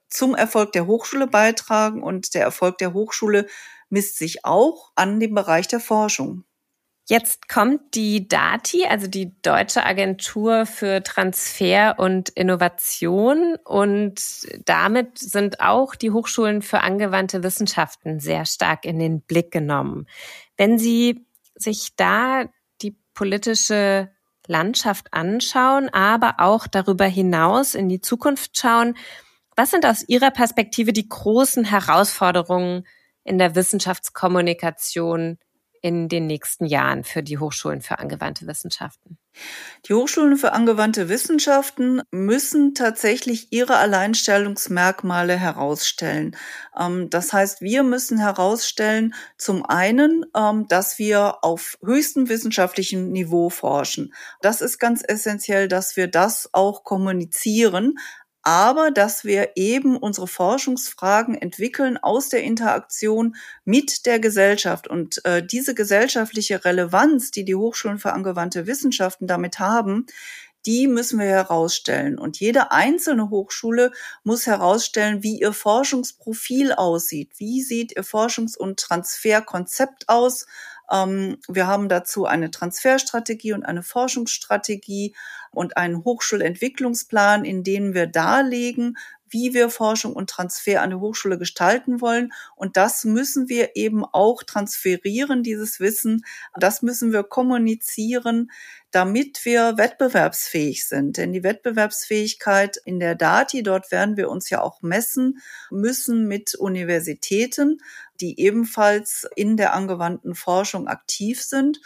zum 0.09 0.35
Erfolg 0.35 0.73
der 0.73 0.87
Hochschule 0.87 1.27
beitragen 1.27 2.03
und 2.03 2.35
der 2.35 2.43
Erfolg 2.43 2.79
der 2.79 2.93
Hochschule 2.93 3.47
misst 3.89 4.19
sich 4.19 4.45
auch 4.45 4.93
an 4.95 5.21
dem 5.21 5.35
Bereich 5.35 5.69
der 5.69 5.81
Forschung. 5.81 6.45
Jetzt 7.09 7.49
kommt 7.49 7.95
die 7.95 8.27
DATI, 8.27 8.87
also 8.87 9.07
die 9.07 9.41
Deutsche 9.41 9.87
Agentur 9.87 10.67
für 10.67 11.05
Transfer 11.05 11.95
und 11.99 12.31
Innovation. 12.31 13.57
Und 13.65 14.21
damit 14.65 15.17
sind 15.17 15.61
auch 15.61 15.95
die 15.95 16.11
Hochschulen 16.11 16.63
für 16.63 16.81
angewandte 16.81 17.45
Wissenschaften 17.45 18.19
sehr 18.19 18.45
stark 18.45 18.85
in 18.85 18.99
den 18.99 19.21
Blick 19.21 19.53
genommen. 19.53 20.09
Wenn 20.57 20.81
Sie 20.81 21.25
sich 21.55 21.95
da 21.95 22.47
die 22.83 22.99
politische 23.15 24.11
Landschaft 24.49 25.15
anschauen, 25.15 25.89
aber 25.91 26.35
auch 26.39 26.67
darüber 26.67 27.07
hinaus 27.07 27.77
in 27.77 27.89
die 27.89 28.01
Zukunft 28.01 28.59
schauen, 28.59 28.97
was 29.55 29.71
sind 29.71 29.87
aus 29.87 30.03
Ihrer 30.09 30.33
Perspektive 30.33 30.93
die 30.93 31.09
großen 31.09 31.65
Herausforderungen 31.65 32.85
in 33.23 33.39
der 33.39 33.55
Wissenschaftskommunikation 33.55 35.39
in 35.87 36.09
den 36.09 36.27
nächsten 36.27 36.67
Jahren 36.67 37.05
für 37.05 37.23
die 37.23 37.39
Hochschulen 37.39 37.81
für 37.81 38.01
angewandte 38.01 38.49
Wissenschaften? 38.49 39.19
Die 39.87 39.95
Hochschulen 39.95 40.37
für 40.37 40.53
angewandte 40.53 41.09
Wissenschaften 41.09 42.03
müssen 42.11 42.75
tatsächlich 42.75 43.53
ihre 43.53 43.77
Alleinstellungsmerkmale 43.77 45.37
herausstellen. 45.37 46.37
Ähm, 46.77 47.09
das 47.09 47.33
heißt, 47.33 47.61
wir 47.61 47.85
müssen 47.85 48.19
herausstellen, 48.19 49.15
zum 49.39 49.65
einen, 49.65 50.27
ähm, 50.37 50.67
dass 50.67 50.99
wir 50.99 51.45
auf 51.45 51.79
höchstem 51.85 52.29
wissenschaftlichem 52.29 53.13
Niveau 53.13 53.49
forschen. 53.49 54.13
Das 54.43 54.63
ist 54.63 54.81
ganz 54.81 55.05
essentiell, 55.07 55.69
dass 55.69 55.97
wir 55.97 56.09
das 56.09 56.49
auch 56.53 56.83
kommunizieren, 56.83 57.95
aber 58.47 58.93
dass 58.93 59.25
wir 59.25 59.57
eben 59.57 59.97
unsere 59.97 60.29
Forschungsfragen 60.29 61.35
entwickeln 61.35 61.97
aus 61.97 62.29
der 62.29 62.45
Interaktion 62.45 63.35
mit 63.65 64.07
der 64.07 64.21
Gesellschaft. 64.21 64.87
Und 64.87 65.21
äh, 65.25 65.45
diese 65.45 65.75
gesellschaftliche 65.75 66.65
Relevanz, 66.65 67.33
die 67.33 67.45
die 67.45 67.57
Hochschulen 67.57 67.99
für 67.99 68.13
angewandte 68.13 68.69
Wissenschaften 68.69 69.27
damit 69.27 69.59
haben, 69.59 70.07
die 70.65 70.87
müssen 70.87 71.19
wir 71.19 71.27
herausstellen. 71.27 72.21
Und 72.21 72.39
jede 72.39 72.71
einzelne 72.71 73.31
Hochschule 73.31 73.91
muss 74.23 74.47
herausstellen, 74.47 75.25
wie 75.25 75.41
ihr 75.41 75.53
Forschungsprofil 75.53 76.73
aussieht. 76.73 77.33
Wie 77.39 77.63
sieht 77.63 77.97
ihr 77.97 78.05
Forschungs- 78.05 78.57
und 78.57 78.79
Transferkonzept 78.79 80.09
aus? 80.09 80.47
Ähm, 80.91 81.39
wir 81.49 81.67
haben 81.67 81.89
dazu 81.89 82.27
eine 82.27 82.51
Transferstrategie 82.51 83.53
und 83.53 83.65
eine 83.65 83.83
Forschungsstrategie 83.83 85.15
und 85.51 85.77
einen 85.77 86.05
Hochschulentwicklungsplan, 86.05 87.45
in 87.45 87.65
denen 87.65 87.95
wir 87.95 88.07
darlegen, 88.07 88.97
wie 89.29 89.55
wir 89.55 89.71
Forschung 89.71 90.15
und 90.15 90.31
Transfer 90.31 90.83
an 90.83 90.91
der 90.91 91.01
Hochschule 91.01 91.39
gestalten 91.39 92.01
wollen. 92.01 92.33
Und 92.55 92.77
das 92.77 93.05
müssen 93.05 93.49
wir 93.49 93.75
eben 93.75 94.05
auch 94.05 94.43
transferieren, 94.43 95.43
dieses 95.43 95.81
Wissen. 95.81 96.25
Das 96.59 96.83
müssen 96.83 97.13
wir 97.13 97.25
kommunizieren, 97.25 98.51
damit 98.93 99.45
wir 99.45 99.77
wettbewerbsfähig 99.77 100.87
sind. 100.87 101.17
Denn 101.17 101.33
die 101.33 101.43
Wettbewerbsfähigkeit 101.43 102.77
in 102.85 103.01
der 103.01 103.15
Dati, 103.15 103.63
dort 103.63 103.91
werden 103.91 104.17
wir 104.17 104.31
uns 104.31 104.49
ja 104.49 104.63
auch 104.63 104.81
messen 104.83 105.39
müssen 105.71 106.29
mit 106.29 106.55
Universitäten, 106.55 107.79
die 108.21 108.41
ebenfalls 108.41 109.27
in 109.37 109.57
der 109.57 109.75
angewandten 109.75 110.35
Forschung 110.35 110.89
aktiv 110.89 111.43
sind. 111.43 111.81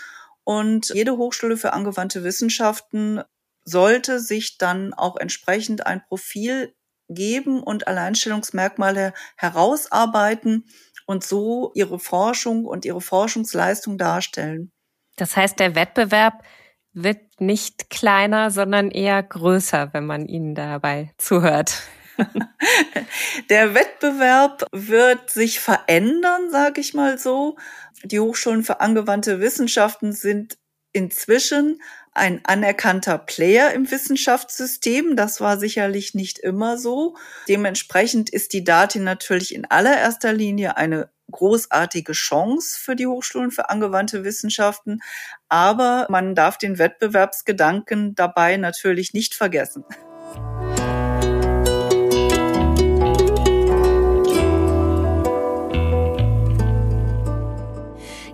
Und 0.44 0.88
jede 0.94 1.16
Hochschule 1.16 1.56
für 1.56 1.72
angewandte 1.72 2.24
Wissenschaften 2.24 3.22
sollte 3.64 4.20
sich 4.20 4.58
dann 4.58 4.94
auch 4.94 5.16
entsprechend 5.16 5.86
ein 5.86 6.02
Profil 6.06 6.74
geben 7.08 7.62
und 7.62 7.88
Alleinstellungsmerkmale 7.88 9.12
herausarbeiten 9.36 10.64
und 11.06 11.24
so 11.24 11.72
ihre 11.74 11.98
Forschung 11.98 12.64
und 12.64 12.84
ihre 12.84 13.00
Forschungsleistung 13.00 13.98
darstellen. 13.98 14.72
Das 15.16 15.36
heißt, 15.36 15.58
der 15.58 15.74
Wettbewerb 15.74 16.44
wird 16.92 17.40
nicht 17.40 17.90
kleiner, 17.90 18.50
sondern 18.50 18.90
eher 18.90 19.22
größer, 19.22 19.92
wenn 19.92 20.06
man 20.06 20.26
ihnen 20.26 20.54
dabei 20.54 21.12
zuhört. 21.18 21.82
Der 23.50 23.74
Wettbewerb 23.74 24.66
wird 24.72 25.30
sich 25.30 25.61
verändern, 25.61 26.50
sage 26.50 26.80
ich 26.80 26.94
mal 26.94 27.18
so. 27.18 27.56
Die 28.04 28.20
Hochschulen 28.20 28.62
für 28.62 28.80
angewandte 28.80 29.40
Wissenschaften 29.40 30.12
sind 30.12 30.59
inzwischen 30.92 31.80
ein 32.12 32.40
anerkannter 32.44 33.18
Player 33.18 33.72
im 33.72 33.90
Wissenschaftssystem. 33.90 35.14
Das 35.16 35.40
war 35.40 35.59
sicherlich 35.59 36.14
nicht 36.14 36.38
immer 36.38 36.76
so. 36.76 37.16
Dementsprechend 37.48 38.30
ist 38.30 38.52
die 38.52 38.64
Dati 38.64 38.98
natürlich 38.98 39.54
in 39.54 39.64
allererster 39.64 40.33
Linie 40.33 40.76
eine 40.76 41.11
großartige 41.30 42.12
Chance 42.12 42.76
für 42.78 42.96
die 42.96 43.06
Hochschulen 43.06 43.52
für 43.52 43.70
angewandte 43.70 44.24
Wissenschaften. 44.24 45.00
Aber 45.48 46.06
man 46.11 46.35
darf 46.35 46.59
den 46.59 46.78
Wettbewerbsgedanken 46.78 48.16
dabei 48.16 48.56
natürlich 48.56 49.14
nicht 49.14 49.35
vergessen. 49.35 49.85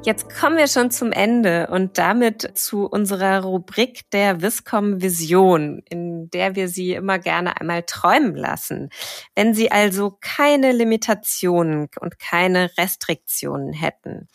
Jetzt 0.07 0.33
kommen 0.33 0.57
wir 0.57 0.69
schon 0.69 0.93
zum 0.93 1.11
Ende 1.11 1.67
und 1.67 1.99
damit 1.99 2.57
zu 2.57 2.87
unserer 2.87 3.43
Rubrik 3.43 4.09
der 4.13 4.41
Viscom 4.41 5.03
Vision, 5.03 5.83
in 5.91 6.31
der 6.31 6.55
wir 6.55 6.69
Sie 6.69 6.93
immer 6.93 7.19
gerne 7.19 7.61
einmal 7.61 7.83
träumen 7.83 8.37
lassen. 8.37 8.91
Wenn 9.35 9.53
Sie 9.53 9.73
also 9.73 10.17
keine 10.21 10.71
Limitationen 10.71 11.89
und 11.99 12.21
keine 12.21 12.71
Restriktionen 12.79 13.73
hätten, 13.73 14.29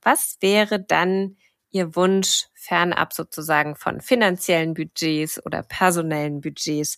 was 0.00 0.38
wäre 0.40 0.82
dann 0.82 1.36
Ihr 1.70 1.94
Wunsch 1.94 2.46
fernab 2.54 3.12
sozusagen 3.12 3.76
von 3.76 4.00
finanziellen 4.00 4.72
Budgets 4.72 5.44
oder 5.44 5.62
personellen 5.62 6.40
Budgets? 6.40 6.96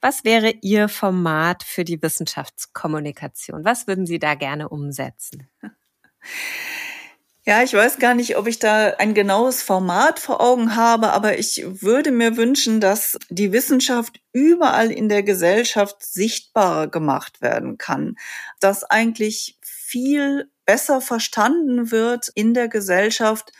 Was 0.00 0.24
wäre 0.24 0.52
Ihr 0.62 0.88
Format 0.88 1.62
für 1.62 1.84
die 1.84 2.02
Wissenschaftskommunikation? 2.02 3.64
Was 3.64 3.86
würden 3.86 4.04
Sie 4.04 4.18
da 4.18 4.34
gerne 4.34 4.68
umsetzen? 4.68 5.48
Ja, 7.44 7.64
ich 7.64 7.74
weiß 7.74 7.98
gar 7.98 8.14
nicht, 8.14 8.36
ob 8.36 8.46
ich 8.46 8.60
da 8.60 8.90
ein 8.98 9.14
genaues 9.14 9.62
Format 9.62 10.20
vor 10.20 10.40
Augen 10.40 10.76
habe, 10.76 11.10
aber 11.10 11.38
ich 11.38 11.64
würde 11.66 12.12
mir 12.12 12.36
wünschen, 12.36 12.80
dass 12.80 13.18
die 13.30 13.50
Wissenschaft 13.50 14.20
überall 14.32 14.92
in 14.92 15.08
der 15.08 15.24
Gesellschaft 15.24 16.04
sichtbarer 16.04 16.86
gemacht 16.86 17.42
werden 17.42 17.78
kann, 17.78 18.14
dass 18.60 18.84
eigentlich 18.84 19.58
viel 19.60 20.52
besser 20.66 21.00
verstanden 21.00 21.90
wird 21.90 22.28
in 22.32 22.54
der 22.54 22.68
Gesellschaft, 22.68 23.52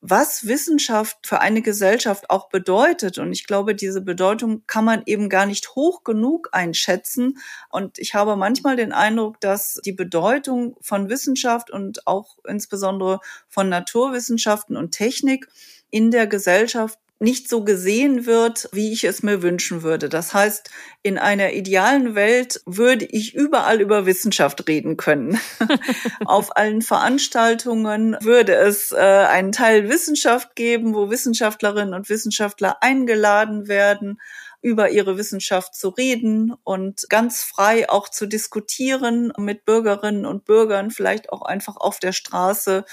was 0.00 0.46
Wissenschaft 0.46 1.26
für 1.26 1.40
eine 1.40 1.62
Gesellschaft 1.62 2.30
auch 2.30 2.48
bedeutet. 2.48 3.18
Und 3.18 3.32
ich 3.32 3.46
glaube, 3.46 3.74
diese 3.74 4.00
Bedeutung 4.00 4.62
kann 4.66 4.84
man 4.84 5.02
eben 5.06 5.28
gar 5.28 5.46
nicht 5.46 5.74
hoch 5.74 6.04
genug 6.04 6.50
einschätzen. 6.52 7.38
Und 7.70 7.98
ich 7.98 8.14
habe 8.14 8.36
manchmal 8.36 8.76
den 8.76 8.92
Eindruck, 8.92 9.40
dass 9.40 9.80
die 9.84 9.92
Bedeutung 9.92 10.76
von 10.80 11.08
Wissenschaft 11.08 11.70
und 11.70 12.06
auch 12.06 12.36
insbesondere 12.46 13.20
von 13.48 13.68
Naturwissenschaften 13.68 14.76
und 14.76 14.92
Technik 14.92 15.48
in 15.90 16.10
der 16.10 16.26
Gesellschaft 16.26 16.98
nicht 17.18 17.48
so 17.48 17.64
gesehen 17.64 18.26
wird, 18.26 18.68
wie 18.72 18.92
ich 18.92 19.04
es 19.04 19.22
mir 19.22 19.42
wünschen 19.42 19.82
würde. 19.82 20.08
Das 20.08 20.34
heißt, 20.34 20.70
in 21.02 21.16
einer 21.16 21.52
idealen 21.54 22.14
Welt 22.14 22.60
würde 22.66 23.06
ich 23.06 23.34
überall 23.34 23.80
über 23.80 24.04
Wissenschaft 24.04 24.68
reden 24.68 24.96
können. 24.96 25.40
Auf 26.26 26.56
allen 26.56 26.82
Veranstaltungen 26.82 28.16
würde 28.20 28.54
es 28.54 28.92
äh, 28.92 28.96
einen 28.96 29.52
Teil 29.52 29.88
Wissenschaft 29.88 30.56
geben, 30.56 30.94
wo 30.94 31.08
Wissenschaftlerinnen 31.08 31.94
und 31.94 32.10
Wissenschaftler 32.10 32.82
eingeladen 32.82 33.66
werden 33.66 34.18
über 34.66 34.90
ihre 34.90 35.16
Wissenschaft 35.16 35.76
zu 35.76 35.90
reden 35.90 36.52
und 36.64 37.08
ganz 37.08 37.44
frei 37.44 37.88
auch 37.88 38.08
zu 38.08 38.26
diskutieren 38.26 39.32
mit 39.38 39.64
Bürgerinnen 39.64 40.26
und 40.26 40.44
Bürgern, 40.44 40.90
vielleicht 40.90 41.30
auch 41.30 41.42
einfach 41.42 41.76
auf 41.76 42.00
der 42.00 42.12
Straße 42.12 42.84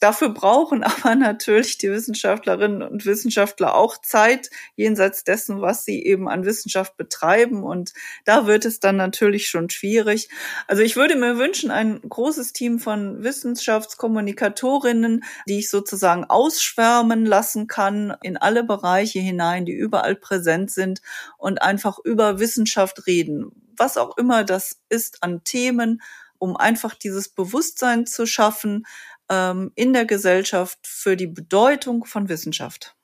Dafür 0.00 0.30
brauchen 0.30 0.82
aber 0.82 1.14
natürlich 1.14 1.78
die 1.78 1.90
Wissenschaftlerinnen 1.90 2.82
und 2.82 3.06
Wissenschaftler 3.06 3.74
auch 3.74 3.98
Zeit, 3.98 4.50
jenseits 4.74 5.24
dessen, 5.24 5.60
was 5.60 5.84
sie 5.84 6.04
eben 6.04 6.28
an 6.28 6.44
Wissenschaft 6.44 6.96
betreiben. 6.96 7.62
Und 7.62 7.92
da 8.24 8.46
wird 8.46 8.64
es 8.64 8.80
dann 8.80 8.96
natürlich 8.96 9.48
schon 9.48 9.70
schwierig. 9.70 10.28
Also 10.66 10.82
ich 10.82 10.96
würde 10.96 11.16
mir 11.16 11.38
wünschen, 11.38 11.70
ein 11.70 12.00
großes 12.00 12.52
Team 12.52 12.78
von 12.78 13.22
Wissenschaftskommunikatorinnen, 13.22 15.24
die 15.46 15.58
ich 15.58 15.70
sozusagen 15.70 16.24
ausschwärmen 16.24 17.26
lassen 17.26 17.66
kann 17.66 18.16
in 18.22 18.36
alle 18.36 18.64
Bereiche 18.64 19.20
hinein, 19.20 19.66
die 19.66 19.72
überall 19.72 20.16
präsent 20.16 20.70
sind 20.70 21.02
und 21.36 21.62
einfach 21.62 21.98
über 22.02 22.40
Wissenschaft 22.40 23.06
reden. 23.06 23.50
Was 23.76 23.98
auch 23.98 24.16
immer 24.16 24.44
das 24.44 24.80
ist 24.88 25.22
an 25.22 25.44
Themen, 25.44 26.02
um 26.38 26.56
einfach 26.56 26.94
dieses 26.94 27.28
Bewusstsein 27.28 28.06
zu 28.06 28.26
schaffen, 28.26 28.86
ähm, 29.30 29.72
in 29.74 29.92
der 29.92 30.04
Gesellschaft 30.04 30.78
für 30.82 31.16
die 31.16 31.28
Bedeutung 31.28 32.04
von 32.04 32.28
Wissenschaft. 32.28 32.94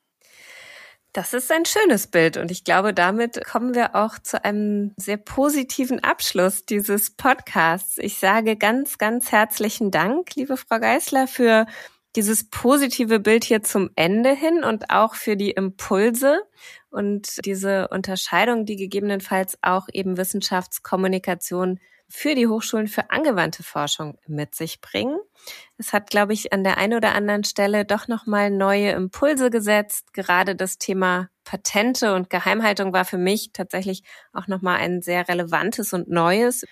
Das 1.13 1.33
ist 1.33 1.51
ein 1.51 1.65
schönes 1.65 2.09
Bild 2.09 2.37
und 2.37 2.51
ich 2.51 2.63
glaube, 2.63 2.93
damit 2.93 3.43
kommen 3.47 3.75
wir 3.75 3.95
auch 3.95 4.19
zu 4.19 4.45
einem 4.45 4.93
sehr 4.99 5.17
positiven 5.17 6.05
Abschluss 6.05 6.67
dieses 6.67 7.17
Podcasts. 7.17 7.97
Ich 7.97 8.19
sage 8.19 8.57
ganz, 8.57 8.99
ganz 8.99 9.33
herzlichen 9.33 9.91
Dank, 9.91 10.35
liebe 10.35 10.59
Frau 10.59 10.79
Geisler, 10.79 11.27
für 11.27 11.65
dieses 12.17 12.51
positive 12.51 13.19
Bild 13.19 13.45
hier 13.45 13.63
zum 13.63 13.89
Ende 13.97 14.35
hin 14.35 14.63
und 14.63 14.91
auch 14.91 15.15
für 15.15 15.39
die 15.39 15.53
Impulse 15.53 16.41
und 16.91 17.45
diese 17.47 17.89
Unterscheidung, 17.89 18.67
die 18.67 18.77
gegebenenfalls 18.77 19.57
auch 19.63 19.87
eben 19.93 20.19
Wissenschaftskommunikation 20.19 21.79
für 22.09 22.35
die 22.35 22.47
Hochschulen 22.47 22.89
für 22.89 23.11
angewandte 23.11 23.63
Forschung 23.63 24.19
mit 24.27 24.55
sich 24.55 24.81
bringen. 24.81 25.19
Es 25.77 25.93
hat, 25.93 26.11
glaube 26.11 26.33
ich, 26.33 26.53
an 26.53 26.65
der 26.65 26.79
einen 26.79 26.95
oder 26.95 27.15
anderen 27.15 27.45
Stelle 27.45 27.85
doch 27.85 28.09
nochmal 28.09 28.51
neue 28.51 28.91
Impulse 28.93 29.51
gesetzt. 29.51 30.13
Gerade 30.13 30.55
das 30.55 30.79
Thema 30.79 31.29
Patente 31.45 32.15
und 32.15 32.31
Geheimhaltung 32.31 32.93
war 32.93 33.05
für 33.05 33.19
mich 33.19 33.51
tatsächlich 33.53 34.03
auch 34.33 34.47
nochmal 34.47 34.79
ein 34.79 35.03
sehr 35.03 35.29
relevantes 35.29 35.93
und 35.93 36.09
neues. 36.09 36.65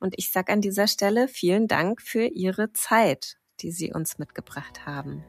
Und 0.00 0.14
ich 0.16 0.30
sage 0.30 0.52
an 0.52 0.60
dieser 0.60 0.86
Stelle 0.86 1.28
vielen 1.28 1.66
Dank 1.66 2.00
für 2.00 2.24
Ihre 2.24 2.72
Zeit, 2.72 3.36
die 3.60 3.72
Sie 3.72 3.92
uns 3.92 4.18
mitgebracht 4.18 4.86
haben. 4.86 5.24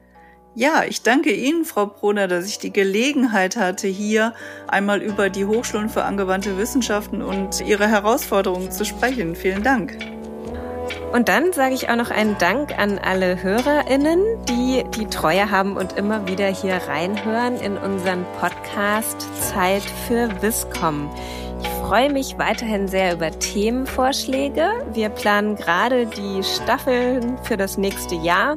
Ja, 0.56 0.82
ich 0.82 1.02
danke 1.02 1.32
Ihnen, 1.32 1.64
Frau 1.64 1.86
Brunner, 1.86 2.26
dass 2.26 2.46
ich 2.46 2.58
die 2.58 2.72
Gelegenheit 2.72 3.56
hatte, 3.56 3.86
hier 3.86 4.34
einmal 4.66 5.00
über 5.00 5.30
die 5.30 5.44
Hochschulen 5.44 5.88
für 5.88 6.02
angewandte 6.02 6.58
Wissenschaften 6.58 7.22
und 7.22 7.60
ihre 7.60 7.86
Herausforderungen 7.86 8.72
zu 8.72 8.84
sprechen. 8.84 9.36
Vielen 9.36 9.62
Dank. 9.62 9.96
Und 11.12 11.28
dann 11.28 11.52
sage 11.52 11.74
ich 11.74 11.88
auch 11.88 11.94
noch 11.94 12.10
einen 12.10 12.36
Dank 12.38 12.76
an 12.76 12.98
alle 12.98 13.40
HörerInnen, 13.40 14.20
die 14.48 14.84
die 14.96 15.06
Treue 15.06 15.52
haben 15.52 15.76
und 15.76 15.92
immer 15.92 16.26
wieder 16.26 16.48
hier 16.48 16.80
reinhören 16.88 17.56
in 17.60 17.76
unseren 17.76 18.24
Podcast 18.40 19.28
Zeit 19.40 19.82
für 20.08 20.30
Wiscom. 20.42 21.08
Ich 21.62 21.68
freue 21.86 22.12
mich 22.12 22.38
weiterhin 22.38 22.88
sehr 22.88 23.14
über 23.14 23.30
Themenvorschläge. 23.30 24.84
Wir 24.94 25.10
planen 25.10 25.54
gerade 25.54 26.06
die 26.06 26.42
Staffeln 26.42 27.38
für 27.44 27.56
das 27.56 27.78
nächste 27.78 28.16
Jahr. 28.16 28.56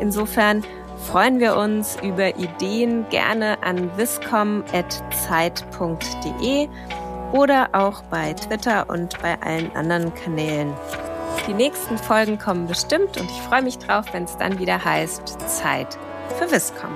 Insofern 0.00 0.62
freuen 1.04 1.38
wir 1.38 1.56
uns 1.56 1.96
über 2.02 2.36
Ideen 2.36 3.06
gerne 3.10 3.62
an 3.62 3.96
viscom.zeit.de 3.96 6.68
oder 7.32 7.68
auch 7.72 8.02
bei 8.04 8.32
Twitter 8.32 8.88
und 8.88 9.20
bei 9.20 9.36
allen 9.42 9.70
anderen 9.74 10.14
Kanälen. 10.14 10.72
Die 11.46 11.54
nächsten 11.54 11.98
Folgen 11.98 12.38
kommen 12.38 12.66
bestimmt 12.66 13.18
und 13.18 13.30
ich 13.30 13.42
freue 13.42 13.62
mich 13.62 13.78
drauf, 13.78 14.06
wenn 14.12 14.24
es 14.24 14.36
dann 14.36 14.58
wieder 14.58 14.82
heißt 14.82 15.38
Zeit 15.48 15.98
für 16.38 16.50
Viscom. 16.50 16.90